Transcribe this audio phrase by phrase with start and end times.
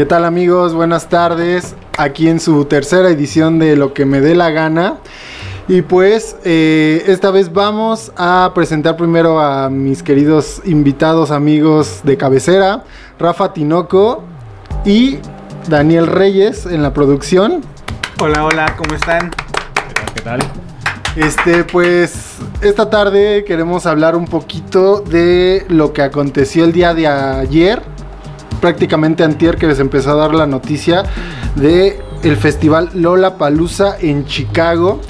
[0.00, 0.72] ¿Qué tal amigos?
[0.72, 1.74] Buenas tardes.
[1.98, 4.96] Aquí en su tercera edición de Lo que me dé la gana.
[5.68, 12.16] Y pues eh, esta vez vamos a presentar primero a mis queridos invitados amigos de
[12.16, 12.84] cabecera,
[13.18, 14.24] Rafa Tinoco
[14.86, 15.18] y
[15.68, 17.60] Daniel Reyes en la producción.
[18.20, 19.30] Hola, hola, ¿cómo están?
[20.14, 20.40] ¿Qué tal?
[21.14, 27.06] Este, pues esta tarde queremos hablar un poquito de lo que aconteció el día de
[27.06, 27.82] ayer,
[28.60, 31.04] prácticamente antier que les empezó a dar la noticia
[31.56, 35.00] de el festival Lola Palusa en Chicago,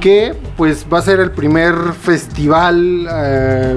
[0.00, 3.76] que pues va a ser el primer festival eh,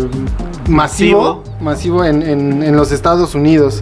[0.69, 3.81] masivo, masivo en, en- en los Estados Unidos.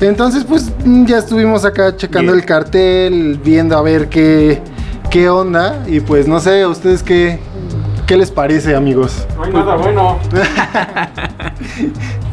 [0.00, 0.72] Entonces, pues
[1.04, 2.42] ya estuvimos acá checando Bien.
[2.42, 4.60] el cartel, viendo a ver qué,
[5.10, 5.84] qué onda.
[5.86, 7.38] Y pues no sé, ¿a ustedes qué,
[8.06, 9.24] qué les parece, amigos?
[9.36, 10.18] No hay nada bueno.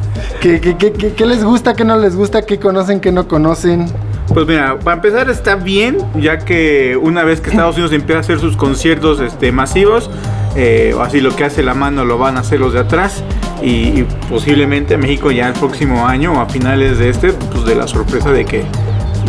[0.44, 3.86] ¿Qué, qué, les gusta, qué no les gusta, qué conocen, qué no conocen?
[4.33, 8.19] Pues mira, para empezar está bien, ya que una vez que Estados Unidos empieza a
[8.19, 10.09] hacer sus conciertos este, masivos,
[10.58, 13.23] eh, así lo que hace la mano lo van a hacer los de atrás
[13.61, 17.75] y, y posiblemente México ya el próximo año o a finales de este, pues de
[17.75, 18.66] la sorpresa de que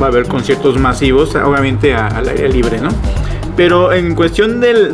[0.02, 2.88] va a haber conciertos masivos, obviamente al aire libre, ¿no?
[3.56, 4.92] Pero en cuestión del,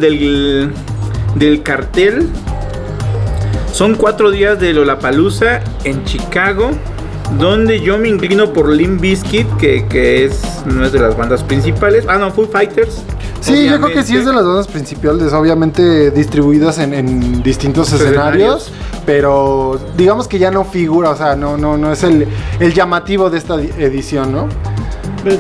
[1.35, 2.29] del cartel,
[3.73, 6.71] son cuatro días de Lollapalooza en Chicago,
[7.39, 11.43] donde yo me inclino por Limp Bizkit, que, que es, no es de las bandas
[11.45, 12.05] principales.
[12.09, 13.03] Ah, no, Foo Fighters.
[13.41, 17.91] Sí, yo creo que sí es de las bandas principales, obviamente distribuidas en, en distintos
[17.93, 18.73] escenarios, Escenarios.
[19.07, 22.27] pero digamos que ya no figura, o sea, no, no, no es el,
[22.59, 24.47] el llamativo de esta di- edición, ¿no?
[25.23, 25.39] Pues,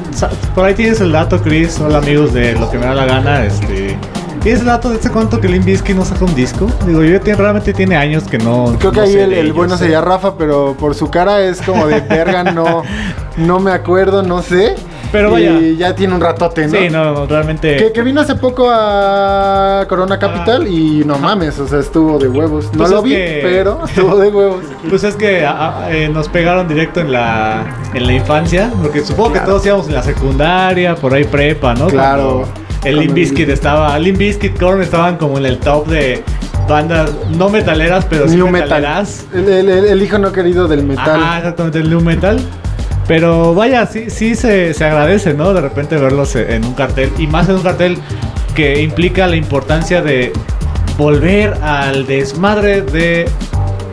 [0.54, 1.78] Por ahí tienes el dato, Chris.
[1.80, 3.44] Hola amigos de lo que me da la gana.
[3.44, 3.98] Este,
[4.42, 6.66] ¿Tienes el dato de este cuánto que Limp Bizkit no saca un disco?
[6.86, 8.74] Digo, yo tiene- realmente tiene años que no.
[8.78, 9.78] Creo que no ahí el, bueno ¿eh?
[9.78, 12.82] sería Rafa, pero por su cara es como de verga, no,
[13.36, 14.76] no me acuerdo, no sé.
[15.12, 15.50] Pero vaya.
[15.60, 16.78] Y ya tiene un ratote, ¿no?
[16.78, 17.76] Sí, no, realmente.
[17.76, 22.28] Que, que vino hace poco a Corona Capital y no mames, o sea, estuvo de
[22.28, 22.66] huevos.
[22.72, 24.64] No Pues lo vi, que- pero estuvo de huevos.
[24.88, 29.04] Pues es que a- a- eh, nos pegaron directo en la, en la infancia, porque
[29.04, 31.88] supongo que todos íbamos en la secundaria, por ahí prepa, ¿no?
[31.88, 32.46] Claro.
[32.46, 36.22] Cuando El Limp el- Bizkit estaba, Limp Bizkit, Korn estaban como en el top de
[36.68, 39.26] bandas no metaleras, pero sí New metaleras.
[39.34, 41.20] El, el- el- el hijo no querido del metal.
[41.22, 42.40] Ajá, exactamente, el new metal.
[43.08, 45.52] Pero vaya, sí, sí se, se agradece, ¿no?
[45.52, 47.10] De repente verlos en un cartel.
[47.18, 47.98] Y más en un cartel
[48.54, 50.32] que implica la importancia de
[50.96, 53.28] volver al desmadre de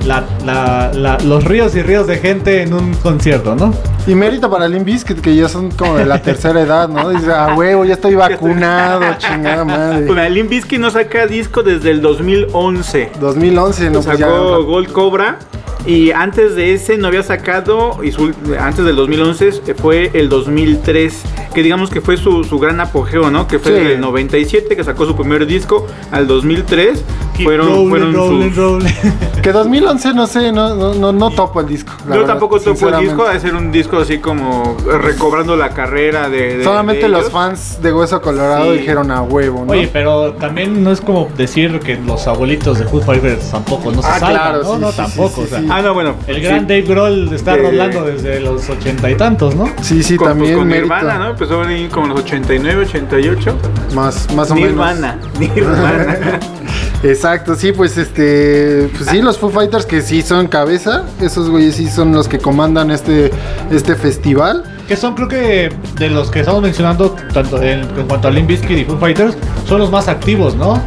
[0.05, 3.73] la- la- la- los ríos y ríos de gente en un concierto, ¿no?
[4.05, 7.09] Y mérito para Limp Bizkit, que ya son como de la tercera edad, ¿no?
[7.09, 10.01] Dice, ah, huevo, ya estoy vacunado, chingada madre.
[10.09, 13.11] mira, Limp Bizkit no saca disco desde el 2011.
[13.19, 14.25] 2011, no, pues ya.
[14.27, 15.39] sacó Gold Cobra
[15.87, 21.23] y antes de ese no había sacado y su- antes del 2011 fue el 2003
[21.55, 23.83] que digamos que fue su, su gran apogeo no que fue Sí.
[23.85, 27.03] del 97 que sacó su primer disco al 2003
[27.35, 28.87] Keep fueron rolling, fueron rolling, sus- rolling.
[29.41, 31.93] Que 2011, no sé, no, no, no, no topo el disco.
[32.03, 36.27] yo verdad, tampoco topo el disco, de ser un disco así como recobrando la carrera
[36.27, 36.57] de.
[36.57, 37.31] de- Solamente de los ellos.
[37.31, 38.79] fans de Hueso Colorado Sí.
[38.79, 39.71] dijeron a huevo, ¿no?
[39.71, 44.01] Oye, pero también no es como decir que los abuelitos de Foo Fighters tampoco no
[44.01, 44.73] se Ah, claro, ¿no?
[44.75, 45.76] sí, no, tampoco, sí, o sea.
[45.77, 46.15] Ah, no, bueno.
[46.27, 46.41] El sí.
[46.41, 49.69] gran Dave Grohl está De- rolando desde los ochenta y tantos, ¿no?
[49.81, 50.83] sí, sí, Con, pues, también con mérito.
[50.95, 51.29] Nirvana, ¿no?
[51.31, 53.55] Empezó ahí como en los 89, 88.
[53.93, 55.19] Más, más o Nirvana.
[55.39, 56.17] Nirvana.
[56.19, 56.45] menos.
[57.03, 61.75] Exacto, sí, pues este, pues sí, los Foo Fighters que sí son cabeza, esos güeyes
[61.75, 63.29] sí son los que comandan este,
[63.71, 64.63] este festival.
[64.87, 68.47] Que son, creo que, de los que estamos mencionando, tanto en, en cuanto a Limp
[68.47, 69.37] Bizkit y Foo Fighters,
[69.67, 70.81] son los más activos, ¿no?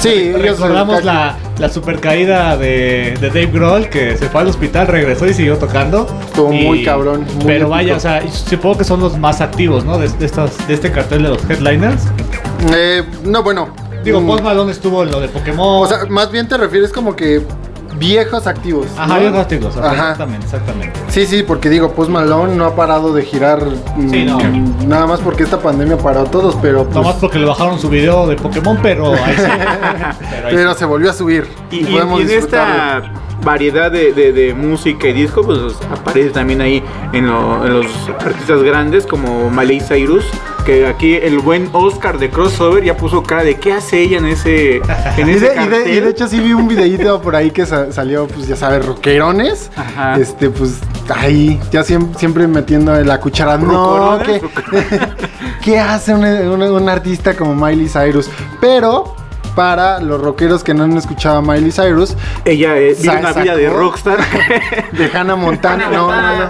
[0.00, 4.86] Sí, Recordamos la, la super caída de, de Dave Grohl, que se fue al hospital,
[4.86, 6.06] regresó y siguió tocando.
[6.26, 9.84] Estuvo Y- muy cabrón, muy pero vaya, o sea, supongo que son los más activos,
[9.84, 9.98] ¿no?
[9.98, 12.02] De, de estas, de este cartel de los headliners.
[12.74, 13.68] Eh, no, bueno.
[14.04, 15.82] Digo, mm, Post Malone estuvo en lo de Pokémon.
[15.84, 17.42] O sea, más bien te refieres como que
[17.98, 18.86] viejos activos.
[18.96, 19.20] Ajá, ¿no?
[19.20, 19.92] viejos activos, Ajá.
[19.92, 21.00] exactamente, exactamente.
[21.08, 23.64] Sí, sí, porque digo, Post Malone no ha parado de girar.
[23.96, 24.38] mm, Sí, no.
[24.86, 27.88] Nada más porque esta pandemia paró a todos, pero pues, Nomás porque le bajaron su
[27.88, 29.42] video de Pokémon, pero ahí sí.
[30.30, 30.78] Pero ahí pero sí.
[30.80, 31.46] se volvió a subir.
[31.70, 33.02] Y, y- podemos y en esta
[33.44, 35.58] variedad de, de- de música y disco, pues
[35.92, 36.82] aparece también ahí
[37.12, 37.86] en, lo- en los
[38.20, 40.24] artistas grandes como Miley Cyrus,
[40.66, 44.26] que aquí el buen Oscar de Crossover ya puso cara de qué hace ella en
[44.26, 44.76] ese,
[45.16, 45.88] en Y ese de, y, de, cartel.
[45.94, 48.84] y de hecho sí vi un videíto por ahí que sa- salió, pues ya sabes,
[48.84, 49.70] rockerones.
[49.76, 50.16] Ajá.
[50.18, 50.80] Este, pues
[51.14, 53.56] ahí, ya siempre, siempre metiendo la cuchara.
[53.56, 54.18] No.
[54.24, 54.42] ¿qué,
[55.62, 58.28] ¿qué hace un, un- un artista como Miley Cyrus?
[58.60, 59.15] Pero
[59.56, 62.14] para los rockeros que no han escuchado a Miley Cyrus.
[62.44, 64.18] Ella eh, vive Sa- una vida de rockstar.
[64.92, 65.88] De Hannah Montana.
[65.90, 66.46] No, no, no.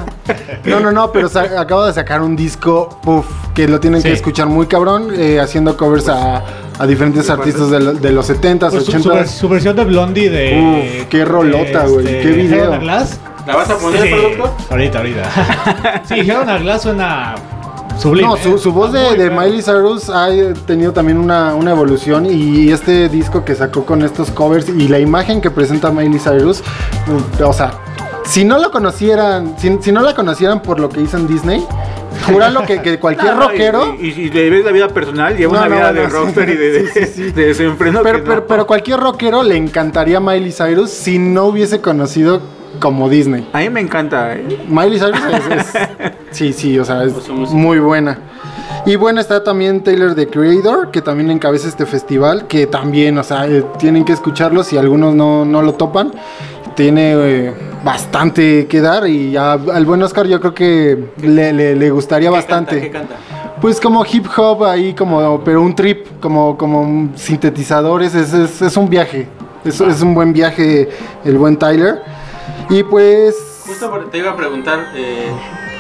[0.64, 3.25] No, no, no, pero sa- acaba de sacar un disco, puff,
[3.55, 6.43] que lo tienen que escuchar muy cabrón, eh, haciendo covers a,
[6.79, 9.12] a diferentes artistas de, lo- de los 70s, Pues su, su 80s.
[9.14, 11.00] vers- su versión de Blondie de.
[11.02, 12.76] Uf, qué rolota, de, güey, qué video.
[12.82, 14.56] ¿La vas a poner, Sí, producto?
[14.70, 16.02] ahorita, ahorita.
[16.09, 17.35] sí, Hell on a Glass suena
[17.99, 18.29] sublime.
[18.29, 18.59] No, su, ¿eh?
[18.59, 19.31] su voz de.
[19.31, 20.29] Miley Cyrus ha
[20.67, 24.99] tenido también una, una evolución y este disco que sacó con estos covers y la
[24.99, 26.63] imagen que presenta Miley Cyrus,
[27.41, 27.73] uh, o sea,
[28.25, 31.65] si no lo conocieran, si, si no la conocieran por lo que hizo en Disney,
[32.27, 33.95] juralo que, que cualquier No, rockero...
[34.01, 36.13] Y, y, y le ves la vida personal, lleva No, una no, vida de sí.
[36.13, 37.23] rockstar y de, Sí, sí, sí.
[37.33, 38.01] de desenfreno.
[38.03, 42.41] Pero, pero, pero cualquier rockero le encantaría Miley Cyrus si no hubiese conocido
[42.81, 43.49] como Disney.
[43.52, 44.34] A mí me encanta.
[44.34, 44.58] ¿eh?
[44.69, 47.14] Miley Cyrus es, es- sí, sí, o sea, es
[47.50, 48.19] muy buena.
[48.84, 53.25] Y bueno, está también Taylor the Creator, que también encabeza este festival, que también, o
[53.25, 56.12] sea, eh, tienen que escucharlo si algunos no, no lo topan.
[56.76, 61.75] Tiene eh, bastante que dar y a- al buen Oscar yo creo que le, le-
[61.75, 62.75] le gustaría ¿Qué bastante.
[62.76, 63.14] Canta, ¿Qué canta?
[63.61, 68.76] Pues como hip hop ahí, como, pero un trip, como, como sintetizadores, es, es, es
[68.76, 69.26] un viaje.
[69.64, 70.88] Es, es un buen viaje
[71.25, 72.02] el buen Tyler.
[72.69, 73.63] Y pues...
[73.67, 75.31] Justo por- te iba a preguntar, eh,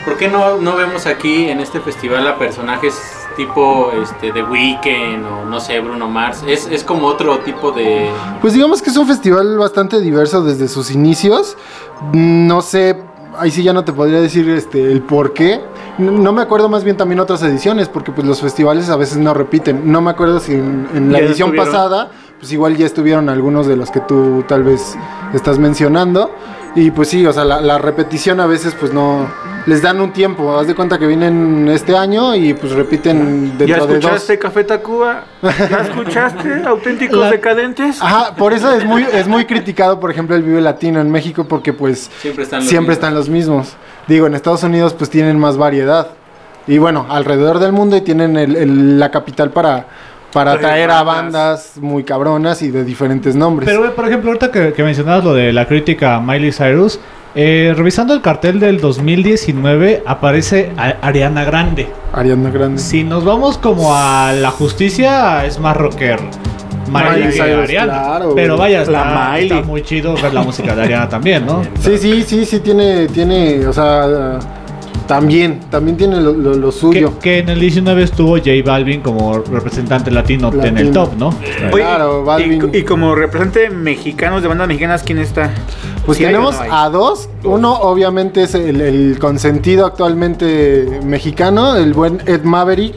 [0.04, 2.94] ¿por qué no, no vemos aquí en este festival a personajes
[3.36, 6.42] tipo este The Weeknd o no sé, Bruno Mars?
[6.46, 8.10] Es, es como otro tipo de...
[8.40, 11.56] Pues digamos que es un festival bastante diverso desde sus inicios.
[12.12, 12.96] No sé,
[13.38, 15.60] ahí sí ya no te podría decir este, el por qué.
[15.98, 19.16] No, no me acuerdo más bien también otras ediciones, porque pues los festivales a veces
[19.18, 19.90] no repiten.
[19.90, 21.66] No me acuerdo si en, en la edición estuvieron.
[21.72, 24.96] pasada, pues igual ya estuvieron algunos de los que tú tal vez
[25.32, 26.30] estás mencionando.
[26.76, 29.26] Y pues sí, o sea, la, la repetición a veces pues no...
[29.64, 33.64] Les dan un tiempo, haz de cuenta que vienen este año y pues repiten ¿Ya
[33.66, 34.04] dentro de dos.
[34.04, 35.24] escuchaste Café Tacuba?
[35.42, 38.00] ¿Ya escuchaste Auténticos La- Decadentes?
[38.00, 41.46] Ajá, por eso es muy, es muy criticado, por ejemplo, el Vive Latino en México,
[41.48, 42.96] porque pues Siempre están los siempre mismos.
[42.96, 43.76] están los mismos.
[44.06, 46.08] Digo, en Estados Unidos pues tienen más variedad.
[46.68, 49.86] Y bueno, alrededor del mundo y tienen el- el- la capital para,
[50.32, 51.74] para Traer a bandas.
[51.80, 53.68] muy cabronas y de diferentes nombres.
[53.68, 57.00] Pero, por ejemplo, ahorita que, que mencionabas lo de la crítica a Miley Cyrus,
[57.34, 61.86] eh, revisando el cartel del 2019 aparece a- Ariana Grande.
[62.12, 62.78] Ariana Grande.
[62.80, 66.18] Si nos vamos como a la justicia, es más rocker.
[66.88, 67.92] Miley Miley Ariana.
[67.92, 69.50] claro, Pero vaya, está, La Miley.
[69.50, 71.62] está muy chido ver la música de Ariana también, ¿no?
[71.80, 74.38] Sí, sí, sí, sí, tiene, tiene, o sea,
[75.06, 77.18] también, también tiene lo, lo- lo Que, suyo.
[77.20, 81.28] que en el 19 estuvo J Balvin como representante latino, en el top, ¿no?
[81.28, 82.70] Oye, Claro, Balvin.
[82.72, 85.50] Y, y como representante mexicanos de bandas mexicanas, ¿quién está?
[86.04, 87.28] Pues ¿Sí hay o tenemos no a dos.
[87.44, 92.94] Uno, obviamente, es el, el consentido actualmente mexicano, el buen Ed Maverick.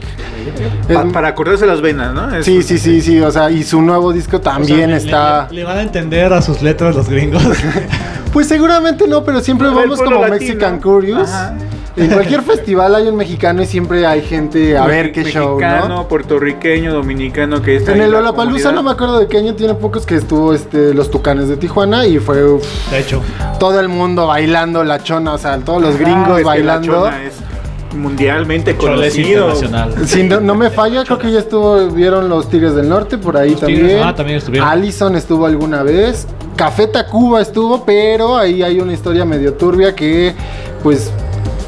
[0.92, 2.34] Pa- Ed- para cortarse las venas, ¿no?
[2.34, 3.20] Es- sí, sí, sí, sí.
[3.20, 5.48] O sea, y su nuevo disco O sea, también le- está.
[5.50, 7.42] Le, le van a entender a sus letras los gringos.
[8.32, 10.30] Pues seguramente no, pero siempre vamos como latino.
[10.38, 11.28] Mexican Curious.
[11.28, 11.52] Ajá.
[11.96, 15.88] En cualquier festival hay un mexicano y siempre hay gente a ver qué show, Mexicano,
[15.88, 16.08] ¿no?
[16.08, 19.54] puertorriqueño, dominicano, que está En ahí el la Lollapalooza no me acuerdo de qué año
[19.54, 23.20] tiene pocos que estuvo este los Tucanes de Tijuana y fue uf, De hecho,
[23.58, 26.46] todo el mundo bailando la chona, o sea, todos los Ah, gringos es que la
[26.46, 26.92] bailando.
[27.04, 27.34] Chona es
[27.96, 29.48] mundialmente conocido.
[29.50, 30.06] internacional.
[30.06, 33.36] Si no, no me falla, creo que ya estuvo, vieron los Tigres del Norte por
[33.36, 34.02] ahí Los Tigres, también.
[34.04, 34.68] ah, también estuvieron.
[34.68, 36.26] Allison estuvo alguna vez.
[36.56, 40.34] Café Tacuba estuvo, pero ahí hay una historia medio turbia que,
[40.84, 41.10] pues,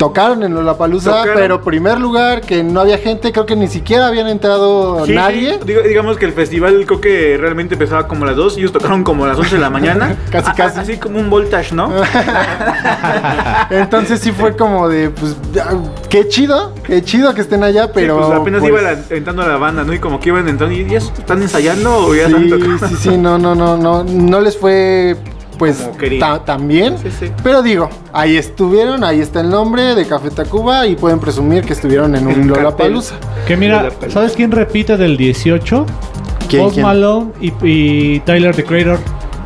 [0.02, 1.35] tocaron en Lollapalooza, Tocaron.
[1.37, 5.59] pero primer lugar que no había gente, creo que ni siquiera habían entrado Sí, nadie.
[5.61, 5.61] sí.
[5.64, 8.73] Digo- digamos que el festival creo que realmente empezaba como a las 2 y ellos
[8.73, 10.16] tocaron como a las 11 de la mañana.
[10.30, 10.80] Casi, A- casi.
[10.80, 11.92] Así como un voltage, ¿no?
[13.71, 15.37] Entonces sí fue como de, pues,
[16.09, 18.16] qué chido, qué chido que estén allá, pero...
[18.16, 19.92] Sí, pues apenas pues, iba la- entrando la banda, ¿no?
[19.92, 22.88] Y como que iban entrando y ya están ensayando o ya están Sí, tocando.
[22.88, 25.16] sí, sí, no, no, no, no, no les fue
[25.62, 26.21] pues Como querían.
[26.21, 26.97] ta- tan bien.
[26.99, 27.31] Sí, sí.
[27.45, 31.73] Pero digo, ahí estuvieron, ahí está el nombre de Café Tacuba y pueden presumir que
[31.73, 33.14] estuvieron en un Lollapalooza.
[33.47, 34.12] que mira, Lollapalooza.
[34.14, 35.87] ¿sabes quién repite del 18?
[36.49, 36.83] ¿Quién?
[36.83, 38.99] Malone y, y Tyler the Creator.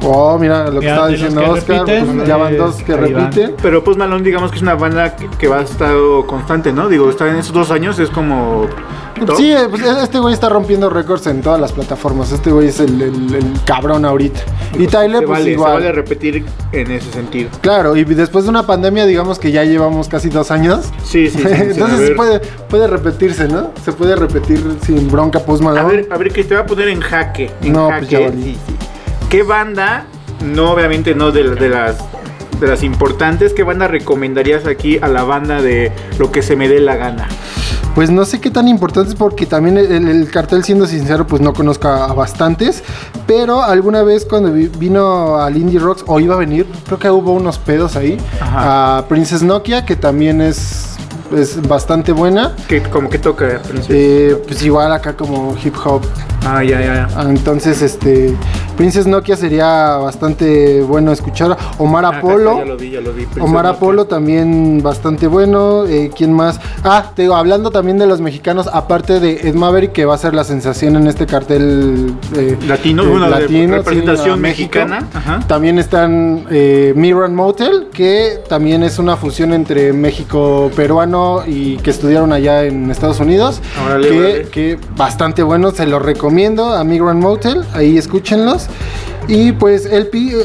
[0.02, 3.02] Oh, mira lo que estaba diciendo que Oscar, repiten, pues, ya van dos que van.
[3.02, 3.54] repiten.
[3.62, 5.94] Pero Post Malone, digamos que es una banda que, que va a estar
[6.26, 6.88] constante, ¿no?
[6.88, 8.66] Digo, está en esos dos años, es como.
[9.24, 9.36] top.
[9.38, 12.30] Sí, eh, pues, este güey está rompiendo récords en todas las plataformas.
[12.30, 14.40] Este güey es el, el- el cabrón ahorita.
[14.78, 15.70] Y Tyler, se pues vale, igual.
[15.70, 17.50] se vale repetir en ese sentido.
[17.60, 20.86] Claro, y después de una pandemia, digamos que ya llevamos casi dos años.
[21.04, 21.44] Sí, sí, sí.
[21.50, 23.70] Entonces puede, puede repetirse, ¿no?
[23.84, 26.88] Se puede repetir sin bronca Post A ver, a ver, que te va a poner
[26.88, 27.50] en jaque.
[27.62, 27.98] En No, jaque.
[28.00, 28.42] pues ya valí.
[28.42, 28.74] Sí, sí.
[29.30, 30.06] ¿Qué banda,
[30.44, 31.96] no obviamente no de, de las
[32.60, 36.68] de las importantes, qué banda recomendarías aquí a la banda de lo que se me
[36.68, 37.28] dé la gana?
[37.96, 41.52] Pues no sé qué tan importantes porque también el, el cartel, siendo sincero, pues no
[41.54, 42.84] conozco a, a bastantes,
[43.26, 47.10] pero alguna vez cuando vi- vino al Indie Rocks o iba a venir, creo que
[47.10, 48.98] hubo unos pedos ahí, Ajá.
[48.98, 50.96] a Princess Nokia, que también es,
[51.34, 52.54] es bastante buena.
[52.68, 53.60] Que como que toca.
[53.88, 56.02] Eh, pues igual acá como hip hop.
[56.46, 57.22] Ah, ya, ya, ya.
[57.22, 58.36] Entonces, este,
[58.76, 61.56] Princess Nokia sería bastante bueno escuchar.
[61.78, 62.58] Omar Ah, Apolo.
[62.58, 63.26] Ya lo vi, ya lo vi.
[63.40, 63.66] Omar.
[63.66, 65.86] Apolo también bastante bueno.
[65.86, 66.60] Eh, ¿Quién más?
[66.84, 70.18] Ah, te digo, hablando también de los mexicanos, aparte de Ed Maverick, que va a
[70.18, 74.78] ser la sensación en este cartel eh, Latino, eh, latino, representación sí, México.
[74.78, 75.08] mexicana.
[75.14, 75.40] Ajá.
[75.46, 81.90] También están eh, Mirror Motel, que también es una fusión entre México peruano y que
[81.90, 83.60] estudiaron allá en Estados Unidos.
[83.84, 84.48] Órale, que, órale.
[84.50, 88.65] que bastante bueno, se los recomiendo a Migrant Motel, ahí escúchenlos.
[89.28, 90.44] Y pues LP, eh,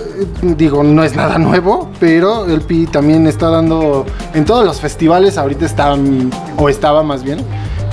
[0.58, 5.66] digo, no es nada nuevo, pero LP también está dando, en todos los festivales ahorita
[5.66, 7.40] están, o estaba más bien,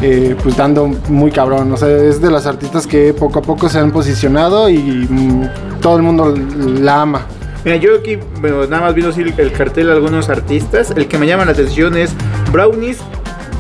[0.01, 1.71] eh, pues dando muy cabrón.
[1.73, 5.81] O sea, es de las artistas que poco a poco se han posicionado y mm,
[5.83, 7.27] todo el mundo la ama.
[7.65, 10.93] Mira, yo aquí bueno, nada más viendo así el, el cartel de algunos artistas.
[10.97, 12.13] El que me llama la atención es
[12.51, 12.99] Brownies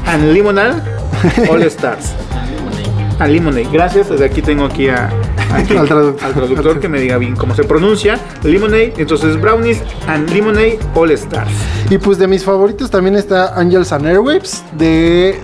[0.07, 0.81] and Limonade
[1.51, 2.15] All Stars.
[3.21, 3.69] And Lemonade.
[3.73, 4.09] Gracias.
[4.09, 5.09] Desde aquí tengo aquí a,
[5.53, 6.25] aquí, Al traductor.
[6.25, 8.19] al traductor que me diga bien cómo se pronuncia.
[8.43, 8.95] Lemonade.
[8.97, 11.51] Entonces Brownies and Lemonade All Stars.
[11.91, 15.39] Y pues de mis favoritos también está Angels and Airwaves, de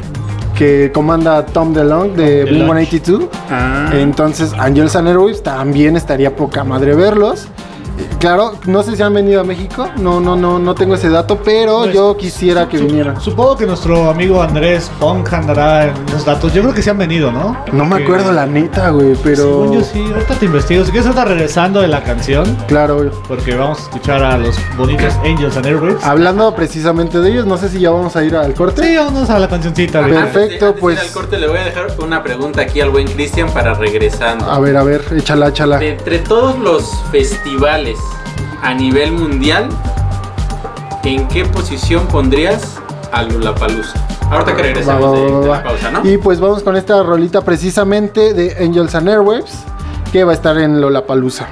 [0.57, 3.25] que comanda Tom DeLonge de Blink 182.
[3.51, 3.91] Ah.
[3.93, 7.49] Entonces, Angels and Airwaves también estaría poca madre verlos.
[8.19, 11.39] Claro, no sé si han venido a México, no, no, no, no tengo ese dato,
[11.45, 13.21] pero Pues, yo quisiera que vinieran.
[13.21, 16.53] Supongo que nuestro amigo Andrés Pong andará en los datos.
[16.55, 17.57] Yo creo que sí han venido, ¿no?
[17.73, 20.85] No me acuerdo la neta, güey, pero Según yo sí, ahorita te investigo.
[20.85, 23.11] Si quieres, ahorita regresando de la canción, claro.
[23.29, 26.03] porque vamos a escuchar a los bonitos Angels and Airwaves.
[26.05, 28.83] Hablando precisamente de ellos, no sé si ya vamos a ir al corte.
[28.83, 30.01] Sí, vámonos a la cancioncita.
[30.01, 30.15] Perfecto.
[30.15, 30.25] ahorita.
[30.25, 30.97] Antes de- antes de pues.
[30.97, 34.51] ir al corte le voy a dejar una pregunta aquí al buen Cristian para regresando.
[34.51, 35.79] A ver, a ver, échala, échala.
[35.79, 37.84] De entre todos los festivales
[38.63, 39.69] a nivel mundial,
[41.05, 42.79] ¿en qué posición pondrías
[43.13, 44.07] a Lollapalooza?
[44.31, 45.57] Ahorita que regresemos va, de, va, de va.
[45.59, 46.09] la pausa, ¿no?
[46.09, 49.65] Y pues vamos con esta rolita precisamente de Angels and Airwaves,
[50.13, 51.47] que va a estar en Lollapalooza.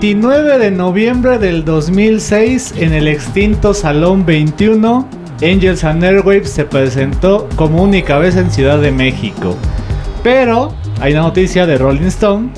[0.00, 5.06] 29 de noviembre del 2006 en el extinto Salón 21,
[5.42, 9.58] Angels and Airwaves se presentó como única vez en Ciudad de México.
[10.22, 12.48] Pero hay una noticia de Rolling Stone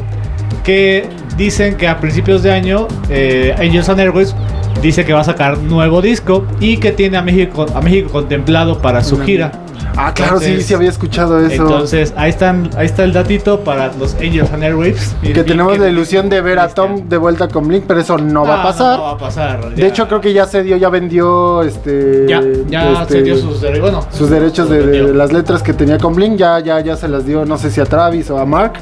[0.63, 4.37] que dicen que a principios de año eh, Angels and Airwaves
[4.81, 8.81] dice que va a sacar nuevo disco y que tiene a México, a México contemplado
[8.81, 9.51] para su gira.
[9.97, 11.63] Ah, claro, sí, Entonces- sí había escuchado eso.
[11.63, 15.15] Entonces ahí están, ahí está el datito para los Angels and Airwaves.
[15.23, 18.45] Que tenemos la ilusión de ver a Tom de vuelta con Blink, pero eso no
[18.45, 18.99] va a Ah, pasar.
[18.99, 19.75] No, va a pasar.
[19.75, 22.27] De hecho, creo que ya se dio, ya vendió este.
[22.29, 23.83] ya, ya este, se dio sus derechos.
[23.83, 27.27] Bueno, sus derechos de, las letras que tenía con Blink, ya, ya, ya se las
[27.27, 28.75] dio, no sé si a Travis o a Mark.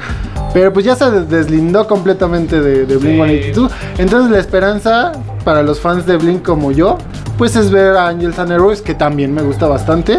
[0.52, 3.52] Pero pues ya se des- deslindó completamente de, de Blink Sí.
[3.52, 3.72] 182.
[3.98, 5.12] Entonces la esperanza
[5.44, 6.98] para los fans de Blink como yo,
[7.40, 10.18] pues es ver a Angels and Airwaves, que también me gusta bastante.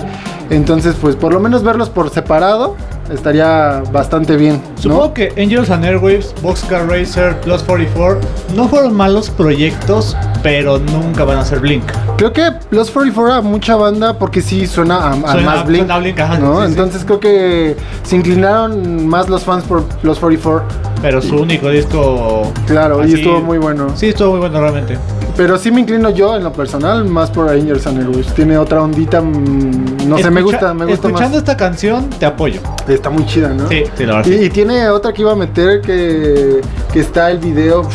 [0.50, 2.76] Entonces, pues por lo menos verlos por separado
[3.14, 4.60] estaría bastante bien.
[4.78, 4.82] ¿no?
[4.82, 8.20] Supongo que Angels and Airwaves, Boxcar Racer, Plus 44
[8.56, 11.84] no fueron malos proyectos, pero nunca van a ser Blink.
[12.18, 15.82] Creo que Los 44 a mucha banda porque sí suena a, a Suena- más Blink.
[15.82, 16.56] suena a Blink, ajá, ¿no?
[16.56, 16.72] sí, sí.
[16.72, 20.64] Entonces creo que se inclinaron más los fans por Los 44.
[21.04, 22.52] Pero su único disco.
[22.66, 23.90] Claro, y así- estuvo muy bueno.
[23.96, 24.98] Sí, estuvo muy bueno realmente.
[25.38, 28.34] Pero sí me inclino yo en lo personal más por Angels and Airwaves.
[28.34, 31.44] Tiene otra ondita, mm, no sé, me gusta, me gusta Escuchando más.
[31.44, 32.60] esta canción, te apoyo.
[32.88, 33.68] Está muy chida, ¿no?
[33.70, 34.32] Sí, sí, la verdad.
[34.32, 34.44] Y, sí.
[34.46, 37.88] y tiene otra que iba a meter que, que está el video.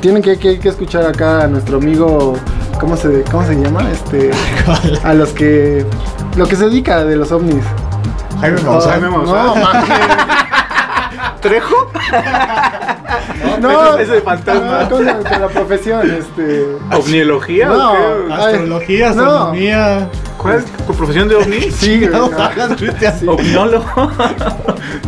[0.00, 2.34] Tienen que, que- que escuchar acá a nuestro amigo.
[2.80, 3.88] ¿Cómo se, cómo se llama?
[3.90, 4.30] Este.
[5.04, 5.84] a los que.
[6.36, 7.64] Lo que se dedica de los ovnis.
[8.40, 8.90] Jaime Oh, Maussan.
[8.92, 9.62] Jaime no, Maussan.
[11.40, 11.90] ¿Trejo?
[13.60, 14.82] no, Ese de fantasma.
[14.84, 14.88] no.
[14.90, 16.66] Con la profesión, este.
[16.92, 17.92] ¿Ovniología No.
[17.92, 18.32] o?
[18.32, 19.22] Astrología, Ay, no.
[19.22, 20.08] astronomía.
[20.36, 21.60] ¿Cuál es tu profesión de ovni?
[21.70, 22.26] Sí, No.
[23.32, 23.84] Ovniólogo.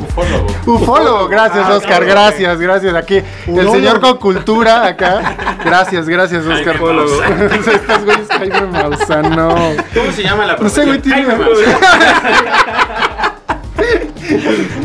[0.08, 0.46] Ufólogo.
[0.66, 2.06] Ufólogo, gracias Ah, Oscar, claro.
[2.06, 2.94] gracias, gracias.
[2.94, 5.34] Aquí el señor con cultura acá.
[5.64, 6.76] Gracias, gracias Oscar.
[6.76, 7.22] Ufólogo.
[7.22, 9.48] Estos güeyes Jaime Maussan, no.
[9.94, 11.26] ¿Cómo se llama la No sé, güey, profesión?
[11.36, 11.72] tiene-.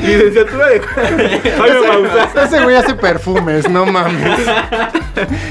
[0.05, 2.45] Licenciatura de Jaime Maussan.
[2.45, 4.39] Ese güey hace perfumes, no mames.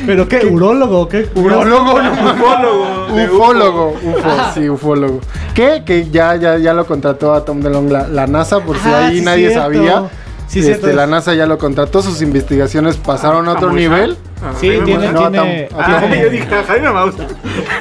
[0.06, 0.46] ¿Pero qué?
[0.46, 1.08] ¿Urólogo?
[1.08, 1.28] ¿Qué?
[1.34, 2.34] Urólogo, no mames.
[2.42, 3.06] Ufólogo.
[3.34, 5.20] Ufólogo, ufo, sí, ufólogo.
[5.54, 5.82] ¿Qué?
[5.84, 9.06] Que ya, ya, ya lo contrató a Tom DeLonge la, la NASA, por si Ah,
[9.06, 9.62] ahí sí, nadie cierto.
[9.62, 10.02] sabía.
[10.48, 10.96] Sí, este, cierto.
[10.96, 14.16] la NASA ya lo contrató, sus investigaciones pasaron a otro nivel.
[14.42, 15.32] Ah, Sí, Jaime tiene, Maussan.
[15.32, 17.26] Tiene, Tom- Ah, tiene- yo dije a Jaime Maussan.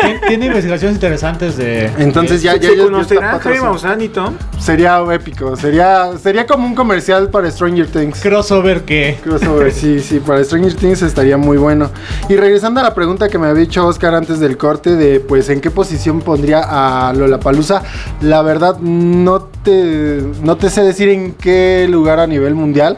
[0.02, 1.92] tiene- tiene investigaciones interesantes de...
[1.98, 3.60] Entonces ya, ya, ¿Se conocerán Jaime.
[3.62, 4.36] Maussan y Tom?
[4.58, 8.22] Sería épico, sería, sería como un comercial para Stranger Things.
[8.22, 9.18] Crossover que...
[9.22, 11.90] Crossover, sí, sí, para Stranger Things estaría muy bueno.
[12.30, 15.50] Y regresando a la pregunta que me había hecho Oscar antes del corte de pues
[15.50, 16.62] en qué posición pondría
[17.10, 17.82] a Lollapalooza,
[18.22, 22.98] la verdad no te no te sé decir en qué lugar a nivel mundial.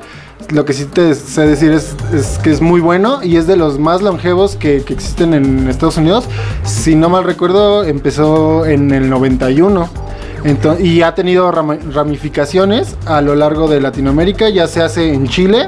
[0.50, 3.58] Lo que sí te sé decir es, es que es muy bueno y es de
[3.58, 6.24] los más longevos que, que existen en Estados Unidos.
[6.64, 9.90] Si no mal recuerdo, empezó en el 91.
[10.46, 15.68] Ento- y ha tenido ramificaciones a lo largo de Latinoamérica, ya se hace en Chile,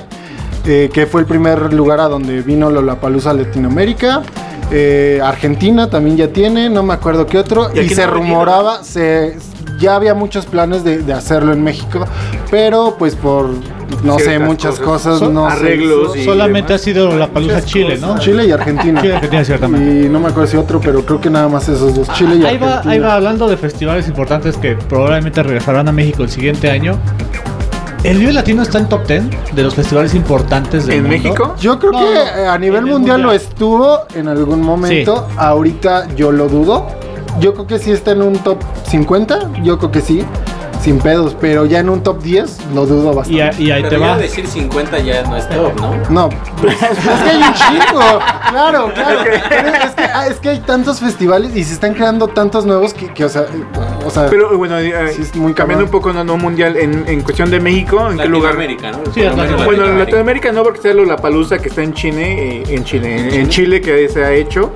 [0.65, 4.21] eh, que fue el primer lugar a donde vino Lollapalooza a Latinoamérica.
[4.71, 7.69] Eh, Argentina también ya tiene, no me acuerdo qué otro.
[7.75, 9.37] ¿Y se no rumoraba, se,
[9.79, 12.05] ya había muchos planes de, de hacerlo en México,
[12.51, 13.49] pero pues por,
[14.03, 15.19] no sé, muchas cosas.
[15.19, 15.55] cosas, no sé.
[15.57, 18.17] arreglos y Solamente ha sido la palusa Chile, ¿no?
[18.19, 19.01] Chile y Argentina.
[19.01, 20.05] Chile y Argentina, ciertamente.
[20.05, 22.45] Y no me acuerdo si otro, pero creo que nada más esos dos, Chile y
[22.45, 22.93] Ahí va, Argentina.
[22.93, 26.97] ahí va hablando de festivales importantes que probablemente regresarán a México el siguiente año.
[28.03, 31.17] ¿El Vive Latino está en top 10 de los festivales importantes del ¿En mundo?
[31.17, 31.55] México?
[31.59, 35.27] Yo creo No, que eh, a nivel mundial, lo estuvo en algún momento.
[35.35, 36.87] Ahorita yo lo dudo.
[37.39, 39.51] Yo creo que sí está en un top 50.
[39.63, 40.23] Yo creo que sí.
[40.81, 41.35] Sin pedos.
[41.41, 43.43] Pero ya en un top 10 lo dudo Y, bastante.
[43.43, 44.17] a- y ahí te Pero ya va.
[44.17, 45.93] decir 50 ya no es top, ¿no?
[46.09, 46.29] No,
[46.61, 48.19] pues, es que hay un chingo.
[48.49, 49.19] Claro, claro.
[49.49, 52.93] Pero es, que, ah, es que hay tantos festivales y se están creando tantos nuevos
[52.93, 53.63] que, que, o sea, eh,
[54.05, 57.03] o sea Pero bueno, eh, Sí, es muy cambiando un poco, no, no mundial, en,
[57.09, 58.55] en cuestión de México, ¿en qué lugar?
[58.55, 59.13] Latinoamérica, ¿no?
[59.13, 59.65] Sí, Latinoamérica.
[59.65, 60.51] Bueno, en Latinoamérica.
[60.53, 63.81] No, porque está la palusa que está en Chile, eh, en Chile, en, en Chile
[63.81, 64.71] que se ha hecho,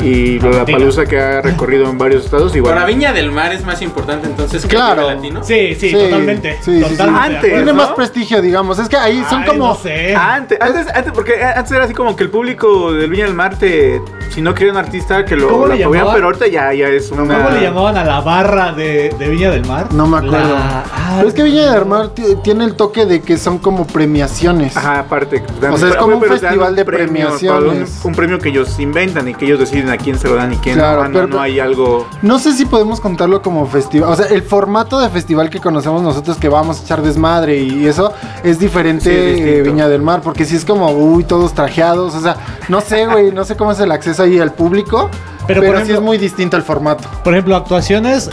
[0.00, 2.54] y la palusa que ha recorrido en varios estados.
[2.56, 5.08] Y bueno, Para Viña del Mar es más importante entonces que Claro.
[5.08, 5.42] el Latino.
[5.42, 6.58] Sí, sí, Sí, totalmente.
[6.62, 6.90] sí, sí, sí.
[6.90, 8.78] totalmente Antes, tiene más prestigio, digamos.
[8.78, 9.68] Es que ahí son Ay, como.
[9.68, 10.14] no sé.
[10.14, 13.58] Antes, antes, antes, porque antes era así como que el público del Viña del Mar
[13.58, 16.14] te, si no quería un artista que lo, ¿Cómo apoyaban, llamaban?
[16.14, 17.36] pero ahorita ya, ya es una...
[17.36, 19.92] ¿Cómo le llamaban a la barra de, de Viña del Mar?
[19.92, 20.54] No me acuerdo.
[20.54, 23.58] La- ah, Pero es que Viña del Mar ti- tiene el toque de que son
[23.58, 24.76] como premiaciones.
[24.76, 25.42] Ajá, aparte.
[25.70, 28.00] O sea, es como un pero te dan festival de premio, premiaciones.
[28.04, 30.34] Un, un premio que ellos inventan y que ellos deciden deciden a quién se lo
[30.34, 32.06] dan y quién Claro, no, pero- no hay algo...
[32.22, 34.10] No sé si podemos contarlo como festival.
[34.10, 37.86] O sea, el formato de festival que conocemos nosotros que vamos a echar desmadre y
[37.86, 39.04] eso es diferente
[39.36, 40.20] Sí, es eh, Viña del Mar.
[40.22, 42.14] Porque si es como, uy, todos trajeados.
[42.14, 42.36] O sea,
[42.68, 45.08] no sé, güey, no sé cómo es el acceso ahí al público.
[45.46, 47.08] Pero, Pero, por sí ejemplo- es muy distinto el formato.
[47.22, 48.30] Por ejemplo, actuaciones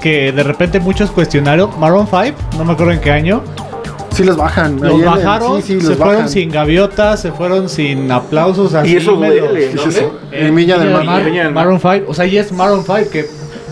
[0.00, 1.70] que de repente muchos cuestionaron.
[1.78, 3.42] Maroon 5, no me acuerdo en qué año.
[4.18, 4.76] Sí los bajan.
[4.76, 6.28] Los ahí en el- bajaron, sí, sí, se los fueron bajan.
[6.28, 8.74] sin gaviotas, se fueron sin aplausos.
[8.74, 10.04] Así, Y eso medio- duele, Sí, sí, sí.
[10.32, 11.52] En Viña del Mar.
[11.52, 13.26] Maroon 5, o sea, y es Maroon 5 que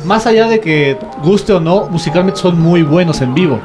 [0.05, 3.59] más allá de que guste o no, musicalmente son muy buenos en vivo.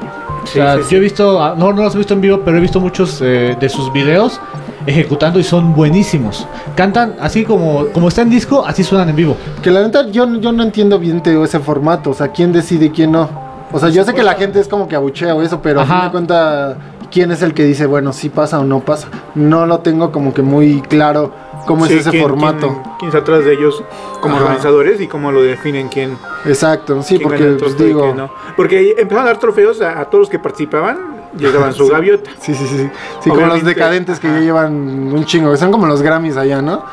[0.44, 0.96] O sea, sí, yo sí.
[0.96, 3.56] he visto, ah, no, no los he visto en vivo, pero he visto muchos eh,
[3.60, 4.40] de sus videos
[4.88, 6.48] ejecutando y son buenísimos.
[6.76, 9.38] Cantan así como, como está en disco, así suenan en vivo.
[9.62, 12.10] Que la neta, yo, yo no entiendo bien te digo, ese formato.
[12.10, 13.51] O sea, quién decide y quién no.
[13.74, 15.86] O sea, yo sé que la gente es como que abuchea o eso, pero a
[15.86, 16.78] fin de cuenta,
[17.12, 19.08] ¿quién es el que dice, bueno, sí pasa o no pasa?
[19.36, 21.32] No lo tengo como que muy claro
[21.66, 22.68] cómo Sí, es ese quién- formato.
[22.68, 23.82] Quién, quién está atrás de ellos
[24.20, 24.44] como Ajá.
[24.46, 28.14] organizadores y cómo lo definen quién, Exacto, sí, quién porque pues, digo.
[28.14, 28.30] no.
[28.58, 32.30] Porque empezaron a dar trofeos a, a todos los que participaban, llegaban su gaviota.
[32.42, 32.78] Sí, sí, sí.
[32.78, 32.90] Sí,
[33.22, 34.74] sí como los decadentes que ya llevan
[35.14, 35.50] un chingo.
[35.52, 36.84] que Son como los Grammys allá, ¿no?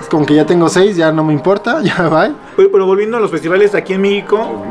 [0.00, 2.30] Es como que ya tengo seis, ya no me importa, ya va.
[2.56, 4.62] Pero, pero volviendo a los festivales aquí en México,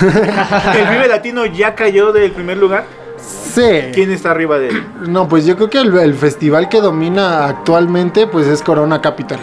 [0.78, 2.84] el Vive Latino ya cayó del primer lugar.
[3.16, 3.62] Sí.
[3.92, 4.84] ¿Quién está arriba de él?
[5.08, 9.38] No, pues yo creo que el, el festival que domina actualmente pues es Corona Capital.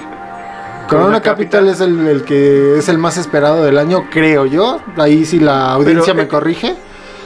[0.89, 1.69] Corona, Capital, Capital.
[1.69, 4.81] es el, el que es el más esperado del año, creo yo.
[4.97, 6.75] Ahí sí la audiencia Pero, me eh, corrige.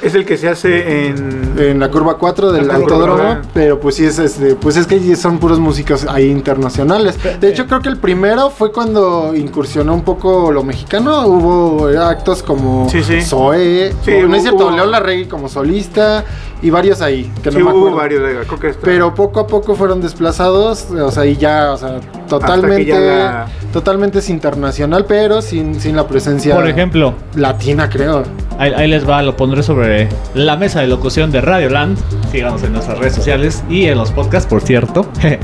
[0.05, 1.45] Es el que se hace en...
[1.57, 5.15] En la curva 4 del La autódromo, pero pues sí es este, pues es que
[5.15, 7.17] son puros músicos ahí internacionales.
[7.39, 11.25] De hecho, creo que el primero fue cuando incursionó un poco lo mexicano.
[11.25, 13.21] Hubo eh, actos como Sí, sí.
[13.21, 16.25] Zoe, Sí, o- no hubo- es cierto, hubo- León Larregui como solista
[16.61, 17.97] y varios ahí, que Sí, no me hubo acuerdo.
[17.97, 21.71] varios, de- creo que está- Pero poco a poco fueron desplazados, o sea, y ya,
[21.71, 27.13] o sea, totalmente, ya la- totalmente es internacional, pero sin, sin la presencia Por ejemplo,
[27.35, 28.23] latina, creo.
[28.57, 31.97] Ahí, ahí les va, lo pondré sobre la mesa de locución de Radio Land.
[32.31, 35.07] Síganos en nuestras redes sociales y en los podcasts, por cierto.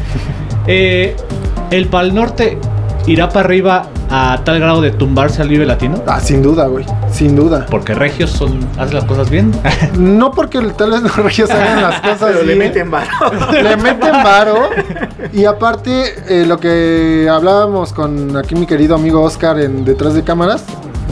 [0.67, 1.15] Eh,
[1.71, 2.60] el Pal Norte
[3.08, 6.04] irá para arriba a tal grado de tumbarse al Vive Latino.
[6.06, 7.65] Ah, sin duda, güey, sin duda.
[7.67, 9.52] Porque Regios son, hacen las cosas bien.
[9.97, 13.10] No porque tal vez los regios hagan las cosas Pero le bien, meten varo.
[13.52, 14.69] le meten varo.
[15.34, 20.24] Y aparte, eh, lo que hablábamos con aquí mi querido amigo Oscar en detrás de
[20.24, 20.63] cámaras,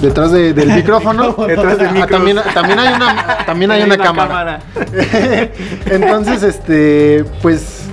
[0.01, 1.33] detrás de- del micrófono.
[1.47, 4.59] Detrás Ah, también, también hay una, también hay una, cámara.
[5.85, 7.83] Entonces, este, pues,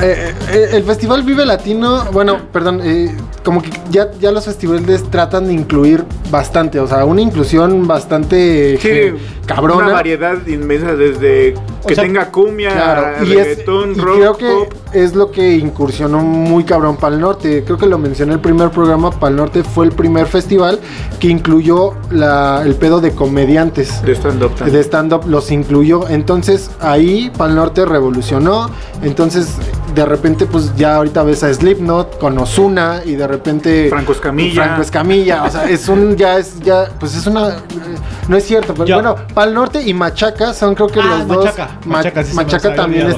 [0.00, 5.10] eh, eh, el Festival Vive Latino, bueno, perdón, eh, como que ya, ya los festivales
[5.10, 9.16] tratan de incluir bastante, o sea, una inclusión bastante Sí,
[9.46, 9.84] cabrona.
[9.84, 11.54] Una variedad inmensa desde
[11.86, 14.74] que sea, tenga cumbia, Claro, y, es, reggaetón, y rock, creo que pop.
[14.92, 17.64] es lo que incursionó muy cabrón para el norte.
[17.64, 19.10] Creo que lo mencioné en el primer programa.
[19.10, 20.78] Para el norte fue el primer festival
[21.18, 24.02] que incluyó la, el pedo de comediantes.
[24.02, 24.76] De stand-up también.
[24.76, 26.08] De stand-up los incluyó.
[26.08, 28.70] Entonces ahí Pal Norte revolucionó.
[29.02, 29.56] Entonces
[29.94, 34.62] de repente pues ya ahorita ves a Slipknot con Ozuna y de repente Franco Escamilla.
[34.64, 35.44] Franco Escamilla.
[35.44, 37.56] O sea, es un ya es ya pues es una
[38.28, 38.94] no es cierto, pero Ya.
[38.96, 41.44] bueno, Pal Norte y Machaca son creo que Ah, los dos.
[41.46, 41.68] Machaca.
[41.86, 43.16] Ma- Machaca sí se me Machaca también olvidado.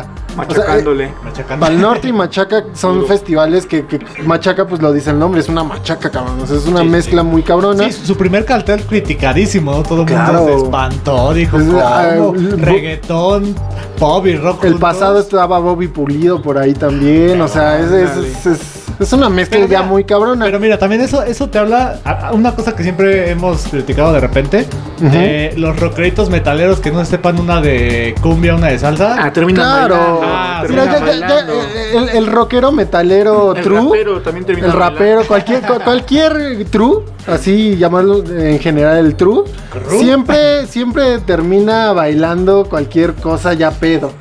[0.00, 0.04] está
[0.36, 1.12] Machacándole.
[1.22, 1.66] Machacando.
[1.66, 3.06] Pal Norte y Machaca son Duro.
[3.06, 6.40] festivales que, que Machaca pues lo dice el nombre, es una machaca, cabrón.
[6.42, 7.28] O sea, es una Sí, mezcla sí.
[7.28, 7.84] muy cabrona.
[7.90, 9.82] Sí, su primer cartel criticadísimo, ¿no?
[9.82, 12.34] Todo el mundo se espantó, dijo, Es, ¿cómo?
[12.34, 13.54] el- Reggaetón,
[13.98, 14.64] pop y rock.
[14.64, 14.80] El juntos.
[14.80, 19.56] pasado estaba Bobby Pulido por ahí también, o sea, es, es, es- es- una mezcla
[19.58, 20.44] Pero ya mira, muy cabrona.
[20.44, 24.12] Pero mira, también eso, eso te habla a- a una cosa que siempre hemos criticado
[24.12, 24.66] de repente.
[25.02, 29.16] de los rockeritos metaleros que no sepan una de cumbia, una de salsa.
[29.18, 29.94] Ah, termina Claro.
[29.96, 30.20] bailando.
[30.22, 31.52] Ah, Mira, termina ya- ya- ya, bailando.
[31.54, 33.80] eh, el, el rockero metalero El true.
[33.82, 34.98] rapero también termina el bailando.
[34.98, 39.98] rapero, cualquier, cu- cualquier true, así llamarlo en general el true, True.
[39.98, 44.12] siempre, siempre termina bailando cualquier cosa ya pedo.